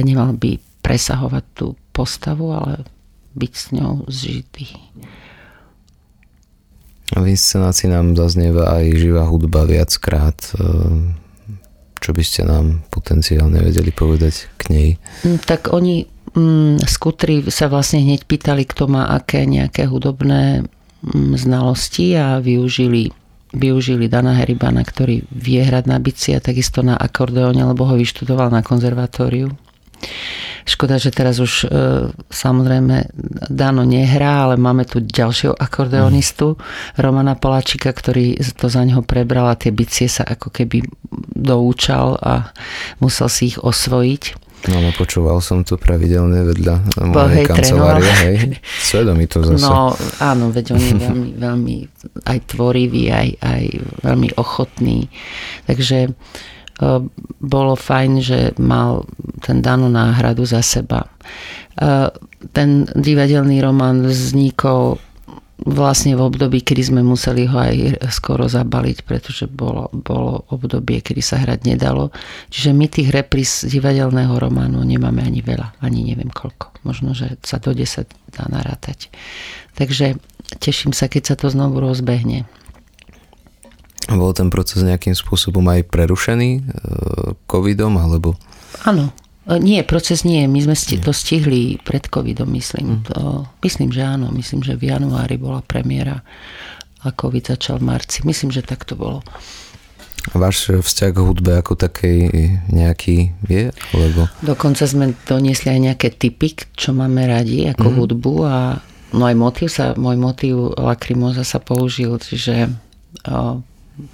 nemal 0.00 0.32
by 0.32 0.56
presahovať 0.80 1.44
tú 1.52 1.66
postavu, 1.92 2.56
ale 2.56 2.88
byť 3.36 3.52
s 3.52 3.64
ňou 3.76 3.92
zžitý. 4.08 4.68
V 7.12 7.26
inscenácii 7.28 7.92
nám 7.92 8.16
zaznieva 8.16 8.72
aj 8.72 8.84
živá 8.96 9.28
hudba 9.28 9.68
viackrát. 9.68 10.40
Čo 12.02 12.10
by 12.10 12.22
ste 12.26 12.42
nám 12.42 12.82
potenciálne 12.90 13.62
vedeli 13.62 13.94
povedať 13.94 14.50
k 14.58 14.62
nej? 14.74 14.88
Mm, 15.22 15.38
tak 15.46 15.70
oni 15.70 16.02
mm, 16.34 16.82
skutri 16.82 17.46
sa 17.46 17.70
vlastne 17.70 18.02
hneď 18.02 18.26
pýtali, 18.26 18.66
kto 18.66 18.90
má 18.90 19.06
aké 19.14 19.46
nejaké 19.46 19.86
hudobné 19.86 20.66
mm, 21.06 21.38
znalosti 21.38 22.18
a 22.18 22.42
využili 22.42 23.14
využili 23.52 24.08
Dana 24.08 24.32
Heribana, 24.32 24.80
ktorý 24.80 25.28
vie 25.28 25.60
hrať 25.60 25.84
na 25.84 26.00
bici 26.00 26.32
a 26.32 26.40
takisto 26.40 26.80
na 26.80 26.96
akordeóne, 26.96 27.60
lebo 27.60 27.84
ho 27.84 27.94
vyštudoval 28.00 28.48
na 28.48 28.64
konzervatóriu. 28.64 29.52
Škoda, 30.72 30.96
že 30.96 31.12
teraz 31.12 31.36
už 31.36 31.68
e, 31.68 31.76
samozrejme 32.32 33.12
Dano 33.52 33.84
nehrá, 33.84 34.48
ale 34.48 34.56
máme 34.56 34.88
tu 34.88 35.04
ďalšieho 35.04 35.52
akordeonistu, 35.52 36.56
Romana 36.96 37.36
Poláčika, 37.36 37.92
ktorý 37.92 38.40
to 38.56 38.72
za 38.72 38.80
neho 38.80 39.04
prebral 39.04 39.52
a 39.52 39.58
tie 39.60 39.68
bicie 39.68 40.08
sa 40.08 40.24
ako 40.24 40.48
keby 40.48 40.80
doučal 41.36 42.16
a 42.16 42.56
musel 43.04 43.28
si 43.28 43.52
ich 43.52 43.60
osvojiť. 43.60 44.40
No, 44.70 44.78
no 44.78 44.94
počúval 44.94 45.42
som 45.42 45.66
to 45.66 45.74
pravidelne 45.74 46.46
vedľa 46.46 47.02
mojej 47.10 47.44
kancelárie, 47.50 48.12
hej. 48.24 48.36
Svedomí 48.88 49.26
to 49.26 49.42
zase. 49.42 49.66
No, 49.66 49.90
áno, 50.22 50.54
veď 50.54 50.78
on 50.78 50.80
je 50.80 50.94
veľmi, 50.96 51.30
veľmi 51.34 51.76
aj 52.30 52.38
tvorivý, 52.54 53.10
aj, 53.10 53.28
aj 53.42 53.62
veľmi 54.06 54.28
ochotný. 54.38 55.10
Takže 55.66 56.14
bolo 57.38 57.74
fajn, 57.78 58.12
že 58.18 58.38
mal 58.58 59.06
ten 59.38 59.62
danú 59.62 59.86
náhradu 59.86 60.42
za 60.42 60.62
seba. 60.64 61.06
Ten 62.52 62.68
divadelný 62.98 63.62
román 63.62 64.02
vznikol 64.02 64.98
vlastne 65.62 66.18
v 66.18 66.26
období, 66.26 66.66
kedy 66.66 66.82
sme 66.90 67.06
museli 67.06 67.46
ho 67.46 67.54
aj 67.54 68.02
skoro 68.10 68.50
zabaliť, 68.50 69.06
pretože 69.06 69.46
bolo, 69.46 69.86
bolo 69.94 70.42
obdobie, 70.50 70.98
kedy 70.98 71.22
sa 71.22 71.38
hrať 71.38 71.70
nedalo. 71.70 72.10
Čiže 72.50 72.74
my 72.74 72.86
tých 72.90 73.14
repríz 73.14 73.62
divadelného 73.70 74.34
románu 74.42 74.82
nemáme 74.82 75.22
ani 75.22 75.38
veľa, 75.38 75.78
ani 75.78 76.02
neviem 76.02 76.34
koľko. 76.34 76.82
Možno, 76.82 77.14
že 77.14 77.38
sa 77.46 77.62
do 77.62 77.70
10 77.70 78.10
dá 78.34 78.44
narátať. 78.50 79.06
Takže 79.78 80.18
teším 80.58 80.90
sa, 80.90 81.06
keď 81.06 81.22
sa 81.30 81.34
to 81.38 81.46
znovu 81.46 81.78
rozbehne. 81.78 82.42
Bol 84.16 84.32
ten 84.36 84.48
proces 84.52 84.84
nejakým 84.84 85.16
spôsobom 85.16 85.64
aj 85.68 85.88
prerušený 85.88 86.50
e, 86.58 86.62
covidom, 87.48 87.96
alebo... 87.96 88.36
Áno, 88.84 89.12
e, 89.48 89.56
nie, 89.60 89.80
proces 89.86 90.24
nie. 90.26 90.44
My 90.48 90.60
sme 90.64 90.76
to 90.76 91.12
stihli 91.14 91.80
pred 91.80 92.08
covidom, 92.08 92.50
myslím. 92.52 93.00
Mm. 93.00 93.12
To, 93.12 93.48
myslím, 93.64 93.88
že 93.92 94.02
áno. 94.04 94.28
Myslím, 94.32 94.60
že 94.60 94.76
v 94.76 94.92
januári 94.92 95.40
bola 95.40 95.64
premiéra 95.64 96.20
a 97.02 97.08
covid 97.10 97.56
začal 97.58 97.82
v 97.82 97.88
marci. 97.92 98.22
Myslím, 98.22 98.54
že 98.54 98.62
tak 98.62 98.86
to 98.86 98.94
bolo. 98.94 99.26
A 100.30 100.38
váš 100.38 100.70
vzťah 100.70 101.10
k 101.10 101.18
hudbe 101.18 101.52
ako 101.58 101.74
takej 101.74 102.30
nejaký 102.70 103.34
je? 103.50 103.74
Lebo... 103.90 104.30
Dokonca 104.38 104.86
sme 104.86 105.18
doniesli 105.26 105.74
aj 105.74 105.80
nejaké 105.82 106.08
typy, 106.14 106.54
čo 106.78 106.94
máme 106.94 107.26
radi 107.26 107.66
ako 107.66 107.86
mm. 107.90 107.94
hudbu 107.98 108.34
a 108.46 108.78
môj 109.18 109.34
motív 109.34 109.68
sa, 109.74 109.98
môj 109.98 110.14
motív 110.22 110.78
Lacrimosa 110.78 111.42
sa 111.42 111.58
použil, 111.58 112.14
o, 112.14 112.22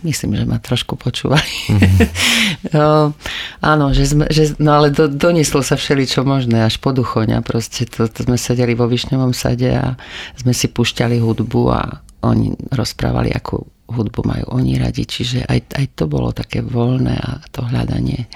myslím, 0.03 0.37
že 0.39 0.45
ma 0.45 0.59
trošku 0.59 0.99
počúvali. 0.99 1.47
Mm-hmm. 1.69 2.75
no, 2.75 3.13
áno, 3.61 3.87
že 3.93 4.09
sme, 4.09 4.27
že, 4.33 4.57
no 4.59 4.81
ale 4.81 4.89
do, 4.89 5.07
donieslo 5.07 5.61
sa 5.61 5.77
všeličo 5.77 6.25
možné, 6.25 6.65
až 6.65 6.81
po 6.81 6.97
duchoňa 6.97 7.45
proste. 7.45 7.85
To, 7.95 8.09
to 8.09 8.25
sme 8.25 8.41
sedeli 8.41 8.73
vo 8.73 8.89
Višňovom 8.89 9.37
sade 9.37 9.69
a 9.69 9.95
sme 10.35 10.57
si 10.57 10.67
pušťali 10.73 11.21
hudbu 11.21 11.63
a 11.71 12.03
oni 12.25 12.57
rozprávali, 12.73 13.31
akú 13.31 13.63
hudbu 13.93 14.21
majú 14.25 14.45
oni 14.59 14.81
radi. 14.81 15.05
Čiže 15.05 15.45
aj, 15.45 15.61
aj 15.77 15.87
to 15.95 16.05
bolo 16.09 16.33
také 16.35 16.65
voľné 16.65 17.15
a 17.21 17.31
to 17.53 17.63
hľadanie 17.63 18.27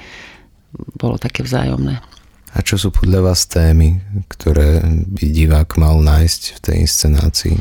bolo 0.96 1.16
také 1.18 1.42
vzájomné. 1.42 2.11
A 2.52 2.60
čo 2.60 2.76
sú 2.76 2.92
podľa 2.92 3.32
vás 3.32 3.48
témy, 3.48 3.96
ktoré 4.28 4.84
by 4.84 5.24
divák 5.24 5.80
mal 5.80 6.04
nájsť 6.04 6.42
v 6.52 6.58
tej 6.60 6.76
inscenácii? 6.84 7.56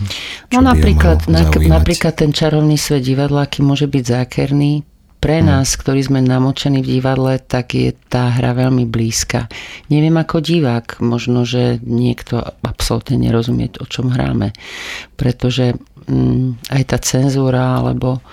Čo 0.52 0.60
no 0.60 0.68
napríklad, 0.68 1.32
napríklad 1.64 2.14
ten 2.20 2.36
čarovný 2.36 2.76
svet 2.76 3.08
divadla, 3.08 3.48
aký 3.48 3.64
môže 3.64 3.88
byť 3.88 4.04
zákerný, 4.04 4.84
pre 5.22 5.38
hmm. 5.38 5.48
nás, 5.48 5.78
ktorí 5.78 6.02
sme 6.02 6.20
namočení 6.26 6.82
v 6.82 6.98
divadle, 6.98 7.38
tak 7.38 7.78
je 7.78 7.94
tá 8.10 8.34
hra 8.34 8.58
veľmi 8.58 8.90
blízka. 8.90 9.46
Neviem 9.94 10.18
ako 10.18 10.42
divák, 10.42 10.98
možno, 10.98 11.46
že 11.46 11.78
niekto 11.86 12.42
absolútne 12.66 13.22
nerozumie, 13.22 13.70
o 13.78 13.86
čom 13.86 14.10
hráme. 14.10 14.50
Pretože 15.14 15.78
mm, 16.10 16.74
aj 16.74 16.84
tá 16.90 16.98
cenzúra, 16.98 17.78
alebo 17.78 18.26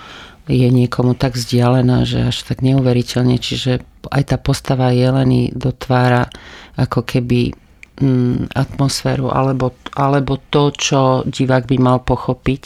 je 0.49 0.65
niekomu 0.73 1.13
tak 1.13 1.37
vzdialená, 1.37 2.09
že 2.09 2.33
až 2.33 2.41
tak 2.41 2.65
neuveriteľne. 2.65 3.37
Čiže 3.37 3.85
aj 4.09 4.23
tá 4.33 4.37
postava 4.41 4.89
Jeleny 4.89 5.53
dotvára 5.53 6.25
ako 6.73 7.05
keby 7.05 7.53
mm, 8.01 8.57
atmosféru 8.57 9.29
alebo, 9.29 9.77
alebo 9.93 10.41
to, 10.49 10.73
čo 10.73 11.21
divák 11.29 11.69
by 11.69 11.77
mal 11.77 11.97
pochopiť, 12.01 12.63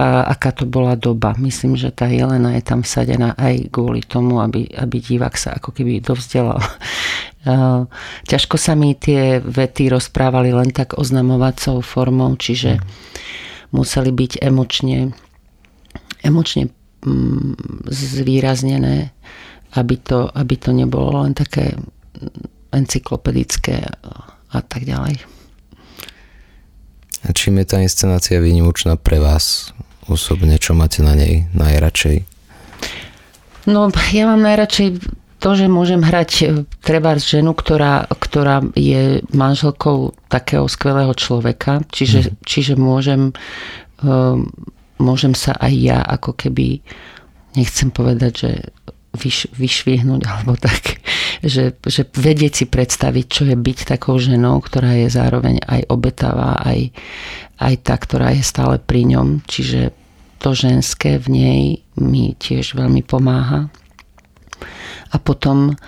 a, 0.00 0.32
aká 0.32 0.56
to 0.56 0.64
bola 0.64 0.96
doba. 0.96 1.36
Myslím, 1.36 1.76
že 1.76 1.92
tá 1.92 2.08
Jelena 2.08 2.56
je 2.56 2.64
tam 2.64 2.80
vsadená 2.80 3.36
aj 3.36 3.68
kvôli 3.68 4.00
tomu, 4.00 4.40
aby, 4.40 4.72
aby 4.72 4.96
divák 4.96 5.36
sa 5.36 5.60
ako 5.60 5.76
keby 5.76 6.00
dovzdelal. 6.00 6.56
Ťažko 8.32 8.56
sa 8.56 8.72
mi 8.72 8.96
tie 8.96 9.44
vety 9.44 9.92
rozprávali 9.92 10.56
len 10.56 10.72
tak 10.72 10.96
oznamovacou 10.96 11.84
formou, 11.84 12.32
čiže 12.40 12.80
museli 13.76 14.08
byť 14.08 14.40
emočne 14.40 15.12
emočne 16.24 16.72
Mm, 16.72 16.83
zvýraznené, 17.88 19.12
aby 19.76 19.94
to, 20.00 20.30
aby 20.32 20.54
to 20.56 20.70
nebolo 20.72 21.22
len 21.24 21.36
také 21.36 21.76
encyklopedické 22.72 23.84
a 24.50 24.60
tak 24.62 24.86
ďalej. 24.86 25.20
A 27.24 27.32
čím 27.32 27.60
je 27.62 27.66
tá 27.66 27.80
inscenácia 27.80 28.36
výnimočná 28.36 29.00
pre 29.00 29.16
vás 29.16 29.72
osobne? 30.08 30.60
Čo 30.60 30.76
máte 30.76 31.00
na 31.00 31.16
nej 31.16 31.48
najradšej? 31.56 32.28
No, 33.64 33.88
ja 34.12 34.24
mám 34.28 34.44
najradšej 34.44 35.00
to, 35.40 35.50
že 35.56 35.68
môžem 35.68 36.00
hrať 36.00 36.30
e, 36.40 36.44
treba 36.80 37.16
ženu, 37.20 37.52
ktorá, 37.56 38.08
ktorá 38.08 38.64
je 38.76 39.20
manželkou 39.32 40.16
takého 40.28 40.68
skvelého 40.68 41.12
človeka, 41.16 41.84
čiže, 41.88 42.32
mm. 42.32 42.34
čiže 42.44 42.74
môžem 42.80 43.32
um, 44.00 44.48
môžem 45.04 45.36
sa 45.36 45.52
aj 45.60 45.72
ja 45.76 46.00
ako 46.00 46.32
keby, 46.32 46.80
nechcem 47.54 47.92
povedať, 47.92 48.32
že 48.32 48.50
vyš, 49.14 49.52
vyšvihnúť, 49.54 50.22
alebo 50.30 50.56
tak, 50.56 51.04
že, 51.44 51.76
že 51.84 52.02
vedieť 52.08 52.52
si 52.52 52.66
predstaviť, 52.66 53.26
čo 53.28 53.42
je 53.46 53.56
byť 53.56 53.78
takou 53.84 54.18
ženou, 54.18 54.58
ktorá 54.64 54.96
je 54.98 55.08
zároveň 55.12 55.62
aj 55.62 55.86
obetavá, 55.92 56.58
aj, 56.64 56.90
aj 57.60 57.74
tá, 57.84 57.94
ktorá 57.94 58.34
je 58.34 58.42
stále 58.42 58.80
pri 58.82 59.06
ňom. 59.14 59.44
Čiže 59.46 59.94
to 60.42 60.52
ženské 60.52 61.16
v 61.16 61.26
nej 61.30 61.62
mi 61.96 62.36
tiež 62.36 62.76
veľmi 62.76 63.00
pomáha. 63.06 63.70
A 65.14 65.16
potom 65.22 65.78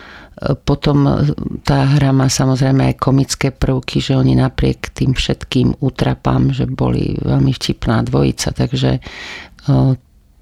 potom 0.69 1.25
tá 1.65 1.97
hra 1.97 2.13
má 2.13 2.29
samozrejme 2.29 2.93
aj 2.93 3.01
komické 3.01 3.49
prvky, 3.49 4.05
že 4.05 4.21
oni 4.21 4.37
napriek 4.37 4.93
tým 4.93 5.17
všetkým 5.17 5.81
útrapám, 5.81 6.53
že 6.53 6.69
boli 6.69 7.17
veľmi 7.17 7.57
vtipná 7.57 8.05
dvojica, 8.05 8.53
takže 8.53 9.01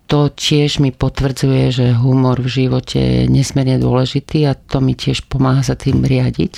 to 0.04 0.20
tiež 0.34 0.84
mi 0.84 0.90
potvrdzuje, 0.90 1.64
že 1.70 1.86
humor 1.96 2.42
v 2.42 2.50
živote 2.66 2.98
je 2.98 3.22
nesmierne 3.30 3.78
dôležitý 3.78 4.50
a 4.50 4.58
to 4.58 4.82
mi 4.82 4.98
tiež 4.98 5.30
pomáha 5.30 5.62
sa 5.62 5.78
tým 5.78 6.02
riadiť 6.02 6.54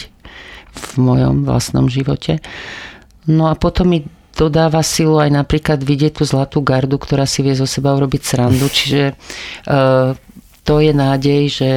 v 0.76 0.88
mojom 0.96 1.44
vlastnom 1.44 1.92
živote. 1.92 2.40
No 3.28 3.52
a 3.52 3.54
potom 3.54 3.92
mi 3.92 4.00
dodáva 4.36 4.80
silu 4.80 5.16
aj 5.20 5.32
napríklad 5.32 5.80
vidieť 5.80 6.20
tú 6.20 6.24
zlatú 6.28 6.60
gardu, 6.60 7.00
ktorá 7.00 7.24
si 7.24 7.40
vie 7.40 7.56
zo 7.56 7.64
seba 7.64 7.96
urobiť 7.96 8.22
srandu, 8.24 8.68
čiže 8.68 9.16
to 10.66 10.74
je 10.82 10.90
nádej, 10.90 11.42
že 11.46 11.70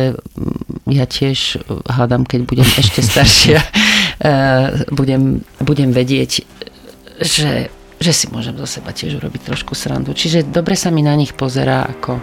ja 0.89 1.06
tiež 1.06 1.62
hádam, 1.86 2.25
keď 2.25 2.39
budem 2.45 2.67
ešte 2.78 3.02
staršia, 3.02 3.60
eh, 4.21 4.84
budem, 4.97 5.41
budem 5.62 5.93
vedieť, 5.93 6.43
že, 7.19 7.69
že 7.99 8.12
si 8.12 8.25
môžem 8.32 8.56
zo 8.58 8.67
seba 8.67 8.95
tiež 8.95 9.19
urobiť 9.19 9.54
trošku 9.54 9.75
srandu. 9.75 10.15
Čiže 10.15 10.49
dobre 10.49 10.73
sa 10.73 10.89
mi 10.89 11.06
na 11.06 11.13
nich 11.13 11.36
pozerá, 11.36 11.86
ako, 11.86 12.17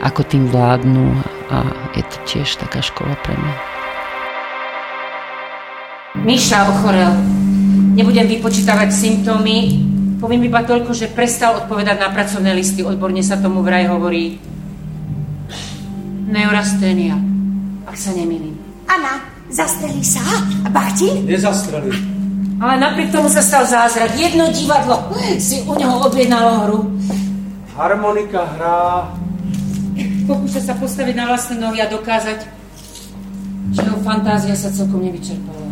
ako 0.00 0.20
tým 0.24 0.48
vládnu 0.48 1.06
a 1.50 1.58
je 1.94 2.04
to 2.06 2.16
tiež 2.26 2.48
taká 2.56 2.80
škola 2.80 3.14
pre 3.20 3.36
mňa. 3.36 3.54
Míša 6.26 6.58
ochorel. 6.66 7.14
Nebudem 7.94 8.26
vypočítavať 8.26 8.90
symptómy, 8.90 9.82
poviem 10.18 10.46
iba 10.46 10.62
toľko, 10.62 10.94
že 10.94 11.10
prestal 11.10 11.64
odpovedať 11.64 11.96
na 11.98 12.08
pracovné 12.10 12.54
listy, 12.54 12.86
odborne 12.86 13.22
sa 13.22 13.38
tomu 13.38 13.62
vraj 13.66 13.86
hovorí 13.90 14.38
neurasténia 16.30 17.39
ak 17.90 17.98
sa 17.98 18.14
nemýlim. 18.14 18.54
Anna, 18.86 19.18
zastrelí 19.50 20.06
sa? 20.06 20.22
Bachti? 20.70 21.26
Nezastrelí. 21.26 21.90
Ale 22.62 22.78
napriek 22.78 23.10
tomu 23.10 23.26
sa 23.26 23.42
stal 23.42 23.66
zázrak. 23.66 24.14
Jedno 24.14 24.46
divadlo 24.54 25.10
si 25.42 25.66
u 25.66 25.74
neho 25.74 26.06
objednalo 26.06 26.50
hru. 26.70 26.78
Harmonika 27.74 28.46
hrá. 28.54 29.10
Pokúša 30.30 30.70
sa 30.70 30.74
postaviť 30.78 31.14
na 31.18 31.26
vlastné 31.26 31.58
nohy 31.58 31.82
a 31.82 31.90
dokázať, 31.90 32.38
že 33.74 33.80
jeho 33.82 33.98
fantázia 34.06 34.54
sa 34.54 34.70
celkom 34.70 35.02
nevyčerpala. 35.02 35.66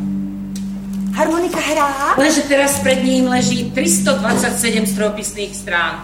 Harmonika 1.14 1.62
hrá? 1.62 2.18
Lenže 2.18 2.50
teraz 2.50 2.82
pred 2.82 2.98
ním 3.06 3.30
leží 3.30 3.70
327 3.70 4.90
stropisných 4.90 5.54
strán. 5.54 6.02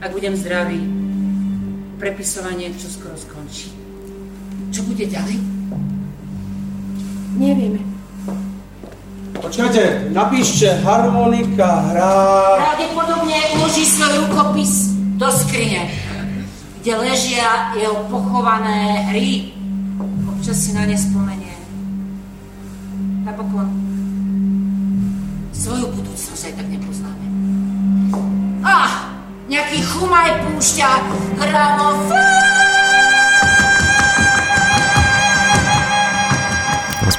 Ak 0.00 0.16
budem 0.16 0.32
zdravý, 0.32 0.80
prepisovanie 2.00 2.72
čo 2.80 2.88
skoro 2.88 3.12
skončí. 3.18 3.79
Čo 4.70 4.86
bude 4.86 5.02
ďalej? 5.02 5.38
Nevieme. 7.34 7.80
Počkajte, 9.40 10.12
napíšte 10.14 10.78
harmonika, 10.84 11.90
hrá... 11.90 12.12
Pravdepodobne 12.60 13.38
uloží 13.58 13.82
svoj 13.82 14.26
rukopis 14.26 14.94
do 15.18 15.26
skrine, 15.32 15.90
kde 16.80 16.92
ležia 17.00 17.74
jeho 17.74 18.04
pochované 18.06 19.10
hry. 19.10 19.50
Občas 20.28 20.54
si 20.54 20.70
na 20.76 20.86
ne 20.86 20.94
spomenie. 20.94 21.56
Napokon 23.26 23.68
svoju 25.56 25.88
budúcnosť 25.98 26.42
aj 26.46 26.54
tak 26.56 26.66
nepoznáme. 26.70 27.26
Ah, 28.60 29.12
nejaký 29.48 29.82
chumaj 29.82 30.30
púšťa 30.46 30.90
gramofón! 31.36 32.49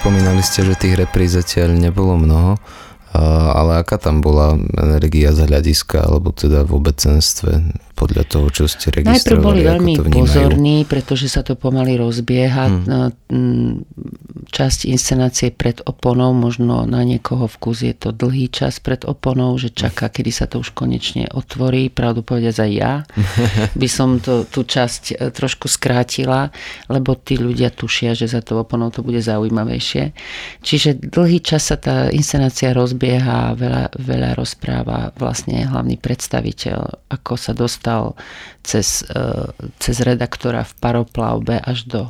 Spomínali 0.01 0.41
ste, 0.41 0.65
že 0.65 0.73
tých 0.73 0.97
repríz 0.97 1.37
zatiaľ 1.37 1.77
nebolo 1.77 2.17
mnoho, 2.17 2.57
ale 3.53 3.85
aká 3.85 4.01
tam 4.01 4.25
bola 4.25 4.57
energia 4.81 5.29
z 5.29 5.45
hľadiska, 5.45 6.09
alebo 6.09 6.33
teda 6.33 6.65
v 6.65 6.71
obecenstve? 6.73 7.77
podľa 8.01 8.23
toho, 8.25 8.47
čo 8.49 8.65
ste 8.65 8.89
registrovali? 8.89 9.13
Najprv 9.13 9.37
boli 9.37 9.61
veľmi 9.61 9.93
pozorní, 10.09 10.77
pretože 10.89 11.29
sa 11.29 11.45
to 11.45 11.53
pomaly 11.53 12.01
rozbieha. 12.01 12.65
Hmm. 12.65 13.85
Časť 14.51 14.91
inscenácie 14.91 15.47
pred 15.47 15.79
oponou, 15.87 16.35
možno 16.35 16.83
na 16.83 17.07
niekoho 17.07 17.47
vkus 17.47 17.87
je 17.87 17.95
to 17.95 18.11
dlhý 18.11 18.51
čas 18.51 18.83
pred 18.83 18.99
oponou, 19.07 19.55
že 19.55 19.71
čaká, 19.71 20.11
kedy 20.11 20.27
sa 20.27 20.43
to 20.43 20.59
už 20.59 20.75
konečne 20.75 21.31
otvorí. 21.31 21.87
Pravdu 21.87 22.19
povedať 22.19 22.67
aj 22.67 22.71
ja 22.75 22.93
by 23.79 23.87
som 23.87 24.19
to, 24.19 24.43
tú 24.43 24.67
časť 24.67 25.03
e, 25.15 25.31
trošku 25.31 25.71
skrátila, 25.71 26.51
lebo 26.91 27.15
tí 27.15 27.39
ľudia 27.39 27.71
tušia, 27.71 28.11
že 28.11 28.27
za 28.27 28.43
to 28.43 28.59
oponou 28.59 28.91
to 28.91 28.99
bude 28.99 29.23
zaujímavejšie. 29.23 30.11
Čiže 30.59 30.99
dlhý 30.99 31.39
čas 31.39 31.71
sa 31.71 31.79
tá 31.79 32.11
inscenácia 32.11 32.75
rozbieha, 32.75 33.55
veľa, 33.55 33.95
veľa 34.03 34.35
rozpráva 34.35 35.15
vlastne 35.15 35.63
hlavný 35.63 35.95
predstaviteľ, 35.95 37.07
ako 37.07 37.39
sa 37.39 37.55
dostal 37.55 38.19
cez, 38.67 39.07
e, 39.07 39.47
cez 39.79 40.03
redaktora 40.03 40.67
v 40.67 40.73
paroplavbe 40.83 41.55
až 41.55 41.87
do 41.87 42.01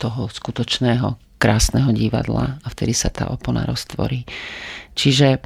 toho 0.00 0.32
skutočného 0.32 1.29
krásneho 1.40 1.88
divadla 1.96 2.60
a 2.60 2.66
vtedy 2.68 2.92
sa 2.92 3.08
tá 3.08 3.32
opona 3.32 3.64
roztvorí. 3.64 4.28
Čiže 4.92 5.28
e, 5.32 5.38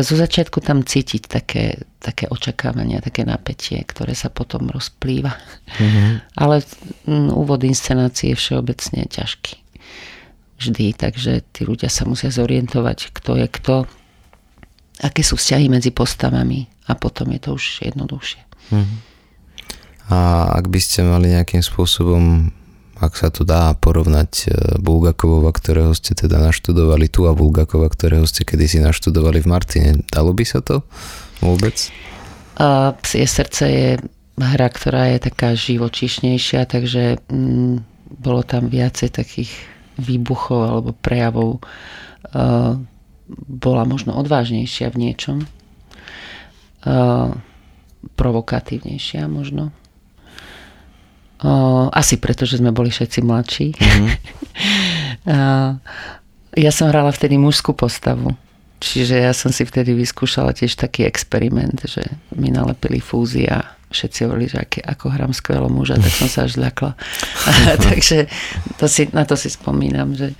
zo 0.00 0.16
začiatku 0.16 0.64
tam 0.64 0.80
cítiť 0.80 1.22
také, 1.28 1.84
také 2.00 2.24
očakávania, 2.32 3.04
také 3.04 3.28
napätie, 3.28 3.76
ktoré 3.84 4.16
sa 4.16 4.32
potom 4.32 4.72
rozplýva. 4.72 5.36
Mm-hmm. 5.76 6.08
Ale 6.42 6.64
úvod 7.36 7.60
inscenácie 7.68 8.32
je 8.32 8.40
všeobecne 8.40 9.04
ťažký. 9.04 9.60
Vždy, 10.56 10.96
takže 10.96 11.44
tí 11.52 11.68
ľudia 11.68 11.92
sa 11.92 12.08
musia 12.08 12.32
zorientovať, 12.32 13.12
kto 13.12 13.36
je 13.36 13.46
kto, 13.52 13.84
aké 15.04 15.20
sú 15.20 15.36
vzťahy 15.36 15.68
medzi 15.68 15.92
postavami 15.92 16.64
a 16.88 16.96
potom 16.96 17.28
je 17.36 17.40
to 17.44 17.50
už 17.60 17.84
jednoduchšie. 17.84 18.40
Mm-hmm. 18.72 18.98
A 20.06 20.48
ak 20.54 20.70
by 20.70 20.80
ste 20.80 21.04
mali 21.04 21.34
nejakým 21.34 21.60
spôsobom, 21.60 22.54
ak 22.96 23.12
sa 23.12 23.28
to 23.28 23.44
dá 23.44 23.76
porovnať 23.76 24.32
e, 24.44 24.46
Bulgakovova, 24.80 25.52
ktorého 25.52 25.92
ste 25.92 26.16
teda 26.16 26.40
naštudovali 26.40 27.12
tu 27.12 27.28
a 27.28 27.36
Bulgakova, 27.36 27.92
ktorého 27.92 28.24
ste 28.24 28.48
kedysi 28.48 28.80
naštudovali 28.80 29.44
v 29.44 29.50
Martine, 29.50 29.90
dalo 30.08 30.32
by 30.32 30.44
sa 30.48 30.64
to 30.64 30.80
vôbec? 31.44 31.92
A 32.56 32.96
Psie 33.04 33.28
srdce 33.28 33.64
je 33.68 33.88
hra, 34.40 34.68
ktorá 34.72 35.12
je 35.12 35.28
taká 35.28 35.52
živočišnejšia, 35.52 36.64
takže 36.64 37.20
mm, 37.28 37.84
bolo 38.20 38.40
tam 38.40 38.72
viacej 38.72 39.12
takých 39.12 39.52
výbuchov 40.00 40.60
alebo 40.60 40.90
prejavov. 40.92 41.60
Uh, 42.32 42.80
bola 43.48 43.82
možno 43.88 44.14
odvážnejšia 44.16 44.92
v 44.92 45.00
niečom. 45.08 45.38
Uh, 46.84 47.32
provokatívnejšia 48.14 49.26
možno. 49.26 49.72
O, 51.44 51.88
asi 51.92 52.16
preto, 52.16 52.48
že 52.48 52.62
sme 52.62 52.72
boli 52.72 52.88
všetci 52.92 53.18
mladší. 53.24 53.66
Mm-hmm. 55.26 55.82
ja 56.56 56.70
som 56.72 56.88
hrala 56.88 57.12
vtedy 57.12 57.36
mužskú 57.36 57.74
postavu. 57.76 58.32
Čiže 58.80 59.20
ja 59.20 59.32
som 59.34 59.52
si 59.52 59.66
vtedy 59.68 59.92
vyskúšala 59.92 60.56
tiež 60.56 60.78
taký 60.78 61.04
experiment, 61.04 61.80
že 61.84 62.04
mi 62.32 62.48
nalepili 62.48 63.02
fúzy 63.02 63.44
a 63.50 63.76
všetci 63.90 64.18
hovorili, 64.28 64.48
že 64.52 64.58
aké, 64.60 64.80
ako 64.84 65.12
hrám 65.12 65.32
skvelo 65.32 65.68
muža, 65.72 65.96
tak 65.96 66.12
som 66.12 66.28
sa 66.28 66.44
až 66.44 66.60
zľakla. 66.60 66.92
Takže 67.90 68.28
to 68.76 68.86
si, 68.86 69.08
na 69.16 69.24
to 69.24 69.34
si 69.34 69.48
spomínam, 69.48 70.12
že 70.12 70.36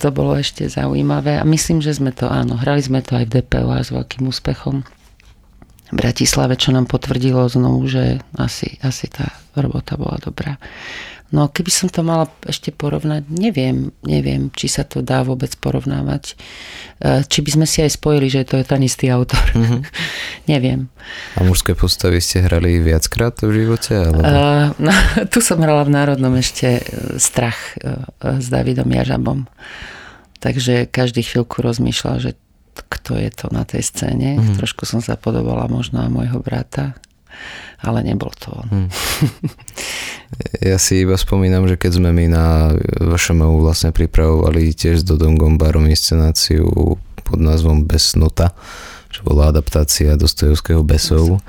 to 0.00 0.08
bolo 0.08 0.32
ešte 0.38 0.64
zaujímavé 0.64 1.36
a 1.36 1.44
myslím, 1.44 1.84
že 1.84 1.98
sme 1.98 2.14
to, 2.14 2.30
áno, 2.30 2.56
hrali 2.56 2.80
sme 2.80 3.04
to 3.04 3.20
aj 3.20 3.28
v 3.28 3.44
DPO 3.44 3.68
a 3.68 3.84
s 3.84 3.92
veľkým 3.92 4.24
úspechom. 4.30 4.86
Bratislave, 5.90 6.54
čo 6.54 6.70
nám 6.70 6.86
potvrdilo 6.86 7.46
znovu, 7.50 7.86
že 7.90 8.22
asi, 8.38 8.78
asi 8.82 9.10
tá 9.10 9.34
robota 9.58 9.98
bola 9.98 10.18
dobrá. 10.22 10.56
No 11.30 11.46
keby 11.46 11.70
som 11.70 11.86
to 11.86 12.02
mala 12.02 12.26
ešte 12.42 12.74
porovnať, 12.74 13.30
neviem, 13.30 13.94
neviem, 14.02 14.50
či 14.50 14.66
sa 14.66 14.82
to 14.82 14.98
dá 14.98 15.22
vôbec 15.22 15.54
porovnávať. 15.62 16.34
E, 16.98 17.22
či 17.22 17.38
by 17.46 17.50
sme 17.54 17.66
si 17.70 17.86
aj 17.86 17.94
spojili, 17.94 18.26
že 18.26 18.42
to 18.42 18.58
je 18.58 18.66
ten 18.66 18.82
istý 18.82 19.14
autor. 19.14 19.42
Mm-hmm. 19.54 19.82
neviem. 20.52 20.90
A 21.38 21.46
mužské 21.46 21.78
postavy 21.78 22.18
ste 22.18 22.42
hrali 22.42 22.82
viackrát 22.82 23.38
v 23.46 23.62
živote? 23.62 23.94
Alebo... 23.94 24.26
Uh, 24.26 24.74
no, 24.82 24.90
tu 25.32 25.38
som 25.38 25.62
hrala 25.62 25.86
v 25.86 25.94
Národnom 25.94 26.34
ešte 26.34 26.82
e, 26.82 26.84
Strach 27.22 27.78
s 28.18 28.46
Davidom 28.50 28.90
Jažabom. 28.90 29.46
Takže 30.42 30.90
každý 30.90 31.22
chvíľku 31.22 31.62
rozmýšľal, 31.62 32.16
že 32.18 32.30
kto 32.88 33.18
je 33.18 33.30
to 33.34 33.46
na 33.52 33.68
tej 33.68 33.84
scéne. 33.84 34.38
Mm. 34.38 34.56
Trošku 34.56 34.86
som 34.88 35.04
sa 35.04 35.18
podobala 35.18 35.66
možno 35.66 36.00
na 36.00 36.08
môjho 36.08 36.40
brata, 36.40 36.96
ale 37.80 38.04
nebol 38.04 38.32
to 38.36 38.54
on. 38.54 38.68
Mm. 38.68 38.88
Ja 40.62 40.78
si 40.78 41.02
iba 41.02 41.18
spomínam, 41.18 41.66
že 41.66 41.74
keď 41.74 41.98
sme 41.98 42.14
my 42.14 42.26
na 42.30 42.70
VŠMU 43.02 43.66
vlastne 43.66 43.90
pripravovali 43.90 44.70
tiež 44.70 45.02
s 45.02 45.04
Dodom 45.04 45.34
Gombarom 45.34 45.90
inscenáciu 45.90 46.70
pod 47.26 47.38
názvom 47.42 47.82
Besnota, 47.82 48.54
čo 49.10 49.26
bola 49.26 49.50
adaptácia 49.50 50.14
Dostojevského 50.14 50.86
Besov, 50.86 51.42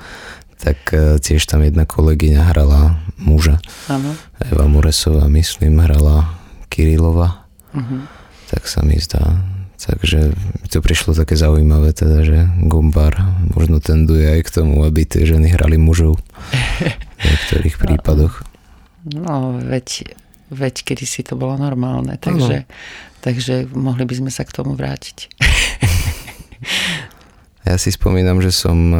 tak 0.58 0.78
e, 0.90 1.18
tiež 1.22 1.46
tam 1.46 1.62
jedna 1.62 1.86
kolegyňa 1.86 2.54
hrala 2.54 2.98
muža. 3.18 3.62
Áno. 3.86 4.14
Eva 4.42 4.66
Muresová, 4.66 5.30
myslím, 5.30 5.78
hrala 5.78 6.38
Kirilova. 6.66 7.46
Uh-huh. 7.70 8.06
Tak 8.50 8.66
sa 8.66 8.82
mi 8.82 8.98
zdá. 8.98 9.42
Takže 9.82 10.30
mi 10.34 10.66
to 10.70 10.78
prišlo 10.78 11.10
také 11.10 11.34
zaujímavé, 11.34 11.90
teda, 11.90 12.22
že 12.22 12.38
Gombar 12.70 13.18
možno 13.50 13.82
tenduje 13.82 14.22
aj 14.30 14.46
k 14.46 14.62
tomu, 14.62 14.86
aby 14.86 15.02
tie 15.02 15.26
ženy 15.26 15.50
hrali 15.50 15.74
mužov 15.74 16.22
v 17.18 17.22
niektorých 17.26 17.76
prípadoch. 17.82 18.46
No, 19.10 19.58
veď, 19.58 20.14
veď 20.54 20.74
kedy 20.86 21.02
si 21.02 21.26
to 21.26 21.34
bolo 21.34 21.58
normálne, 21.58 22.14
takže, 22.14 22.70
takže 23.26 23.66
mohli 23.74 24.06
by 24.06 24.14
sme 24.22 24.30
sa 24.30 24.46
k 24.46 24.54
tomu 24.54 24.78
vrátiť. 24.78 25.18
Ja 27.62 27.78
si 27.78 27.94
spomínam, 27.94 28.42
že 28.42 28.50
som 28.50 28.90
e, 28.90 28.98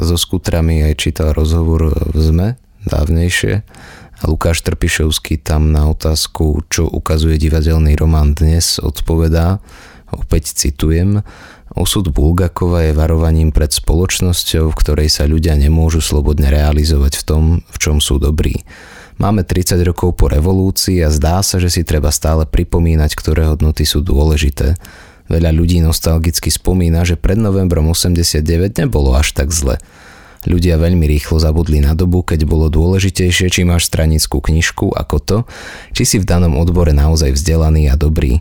so 0.00 0.16
skutrami 0.16 0.80
aj 0.88 0.94
čítal 0.96 1.36
rozhovor 1.36 1.92
v 1.92 2.16
ZME 2.16 2.48
dávnejšie 2.88 3.60
a 4.20 4.22
Lukáš 4.24 4.64
Trpišovský 4.64 5.36
tam 5.36 5.68
na 5.68 5.84
otázku, 5.84 6.64
čo 6.72 6.88
ukazuje 6.88 7.36
divadelný 7.36 7.96
román 8.00 8.32
dnes, 8.32 8.80
odpovedá, 8.80 9.60
opäť 10.14 10.54
citujem, 10.54 11.22
Osud 11.70 12.10
Bulgakova 12.10 12.90
je 12.90 12.92
varovaním 12.98 13.54
pred 13.54 13.70
spoločnosťou, 13.70 14.74
v 14.74 14.78
ktorej 14.82 15.08
sa 15.08 15.30
ľudia 15.30 15.54
nemôžu 15.54 16.02
slobodne 16.02 16.50
realizovať 16.50 17.22
v 17.22 17.24
tom, 17.26 17.42
v 17.62 17.76
čom 17.78 18.02
sú 18.02 18.18
dobrí. 18.18 18.66
Máme 19.20 19.44
30 19.44 19.78
rokov 19.84 20.16
po 20.16 20.32
revolúcii 20.32 20.98
a 21.04 21.12
zdá 21.12 21.44
sa, 21.44 21.60
že 21.60 21.68
si 21.68 21.84
treba 21.84 22.08
stále 22.08 22.48
pripomínať, 22.48 23.12
ktoré 23.12 23.46
hodnoty 23.46 23.84
sú 23.84 24.00
dôležité. 24.00 24.74
Veľa 25.30 25.54
ľudí 25.54 25.78
nostalgicky 25.78 26.50
spomína, 26.50 27.06
že 27.06 27.14
pred 27.14 27.38
novembrom 27.38 27.92
89 27.92 28.42
nebolo 28.82 29.14
až 29.14 29.30
tak 29.36 29.54
zle. 29.54 29.78
Ľudia 30.48 30.80
veľmi 30.80 31.04
rýchlo 31.04 31.36
zabudli 31.36 31.84
na 31.84 31.92
dobu, 31.92 32.24
keď 32.24 32.48
bolo 32.48 32.72
dôležitejšie, 32.72 33.52
či 33.52 33.60
máš 33.68 33.92
stranickú 33.92 34.40
knižku 34.40 34.88
ako 34.88 35.16
to, 35.20 35.38
či 35.92 36.02
si 36.08 36.16
v 36.16 36.24
danom 36.24 36.56
odbore 36.56 36.96
naozaj 36.96 37.36
vzdelaný 37.36 37.92
a 37.92 38.00
dobrý. 38.00 38.40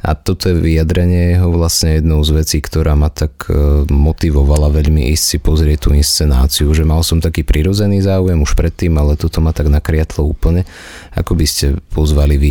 A 0.00 0.16
toto 0.16 0.48
je 0.48 0.56
vyjadrenie 0.56 1.36
jeho 1.36 1.52
vlastne 1.52 2.00
jednou 2.00 2.24
z 2.24 2.32
vecí, 2.40 2.58
ktorá 2.64 2.96
ma 2.96 3.12
tak 3.12 3.52
e, 3.52 3.84
motivovala 3.84 4.72
veľmi 4.72 5.12
ísť 5.12 5.24
si 5.24 5.36
pozrieť 5.36 5.78
tú 5.86 5.90
inscenáciu, 5.92 6.72
že 6.72 6.88
mal 6.88 7.04
som 7.04 7.20
taký 7.20 7.44
prirodzený 7.44 8.00
záujem 8.00 8.40
už 8.40 8.56
predtým, 8.56 8.96
ale 8.96 9.20
toto 9.20 9.44
ma 9.44 9.52
tak 9.52 9.68
nakriatlo 9.68 10.24
úplne. 10.24 10.64
Ako 11.12 11.36
by 11.36 11.44
ste 11.44 11.76
pozvali 11.92 12.40
vy 12.40 12.50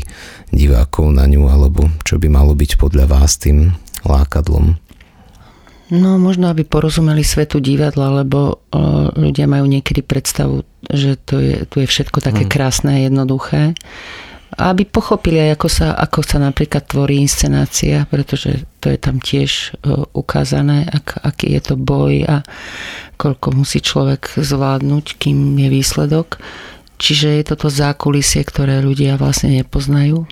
divákov 0.54 1.10
na 1.10 1.26
ňu, 1.26 1.50
alebo 1.50 1.90
čo 2.06 2.22
by 2.22 2.30
malo 2.30 2.54
byť 2.54 2.78
podľa 2.78 3.10
vás 3.10 3.42
tým 3.42 3.74
lákadlom? 4.06 4.78
No 5.90 6.22
možno, 6.22 6.54
aby 6.54 6.62
porozumeli 6.70 7.26
svetu 7.26 7.58
divadla, 7.58 8.22
lebo 8.22 8.62
uh, 8.70 9.10
ľudia 9.18 9.50
majú 9.50 9.66
niekedy 9.66 10.06
predstavu, 10.06 10.62
že 10.86 11.18
to 11.18 11.42
je, 11.42 11.66
tu 11.66 11.82
je 11.82 11.90
všetko 11.90 12.22
také 12.22 12.46
hmm. 12.46 12.52
krásne 12.54 12.90
a 12.94 13.04
jednoduché 13.10 13.74
aby 14.58 14.82
pochopili 14.86 15.54
ako 15.54 15.70
sa, 15.70 15.94
ako 15.94 16.26
sa 16.26 16.42
napríklad 16.42 16.90
tvorí 16.90 17.22
inscenácia, 17.22 18.10
pretože 18.10 18.66
to 18.82 18.90
je 18.90 18.98
tam 18.98 19.22
tiež 19.22 19.52
e, 19.52 19.94
ukázané, 20.18 20.90
ak, 20.90 21.22
aký 21.22 21.54
je 21.54 21.62
to 21.62 21.76
boj 21.78 22.26
a 22.26 22.42
koľko 23.22 23.54
musí 23.54 23.78
človek 23.84 24.42
zvládnuť, 24.42 25.06
kým 25.22 25.38
je 25.60 25.70
výsledok. 25.70 26.42
Čiže 27.00 27.40
je 27.40 27.44
toto 27.46 27.70
zákulisie, 27.70 28.42
ktoré 28.44 28.82
ľudia 28.82 29.16
vlastne 29.22 29.54
nepoznajú. 29.54 30.26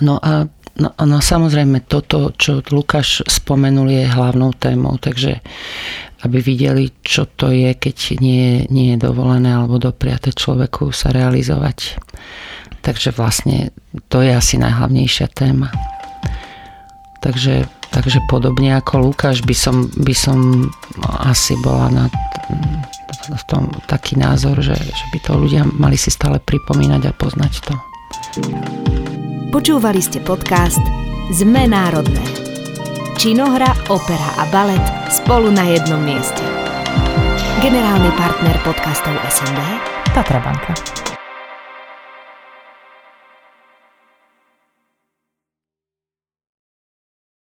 No 0.00 0.16
a 0.18 0.48
no, 0.78 0.90
no 0.94 1.18
samozrejme 1.20 1.84
toto, 1.84 2.32
čo 2.34 2.64
Lukáš 2.72 3.26
spomenul, 3.28 3.90
je 3.92 4.06
hlavnou 4.06 4.54
témou, 4.56 4.96
takže 4.96 5.44
aby 6.18 6.42
videli, 6.42 6.90
čo 7.06 7.30
to 7.30 7.54
je, 7.54 7.78
keď 7.78 8.18
nie, 8.18 8.66
nie 8.74 8.94
je 8.94 9.02
dovolené 9.06 9.54
alebo 9.54 9.78
dopriate 9.78 10.34
človeku 10.34 10.90
sa 10.90 11.14
realizovať. 11.14 11.94
Takže 12.82 13.12
vlastne 13.12 13.74
to 14.08 14.22
je 14.22 14.32
asi 14.32 14.56
najhlavnejšia 14.56 15.28
téma. 15.32 15.70
Takže, 17.18 17.66
takže 17.90 18.22
podobne 18.30 18.78
ako 18.78 19.10
Lukáš 19.10 19.42
by 19.42 19.56
som, 19.56 19.90
by 19.98 20.14
som 20.14 20.70
asi 21.02 21.58
bola 21.60 21.90
na 21.90 22.04
v 23.28 23.44
tom 23.44 23.68
taký 23.84 24.16
názor, 24.16 24.56
že, 24.64 24.72
že 24.72 25.04
by 25.12 25.18
to 25.20 25.32
ľudia 25.36 25.62
mali 25.76 26.00
si 26.00 26.08
stále 26.08 26.40
pripomínať 26.40 27.02
a 27.08 27.12
poznať 27.12 27.52
to. 27.60 27.74
Počúvali 29.52 30.00
ste 30.00 30.20
podcast 30.24 30.80
Zme 31.28 31.68
národné. 31.68 32.24
Činohra, 33.20 33.74
opera 33.90 34.30
a 34.40 34.48
balet 34.48 34.84
spolu 35.12 35.52
na 35.52 35.66
jednom 35.68 36.00
mieste. 36.00 36.40
Generálny 37.60 38.14
partner 38.14 38.56
podcastov 38.62 39.12
SND 39.26 39.60
Tatra 40.14 40.38
Banka. 40.40 41.17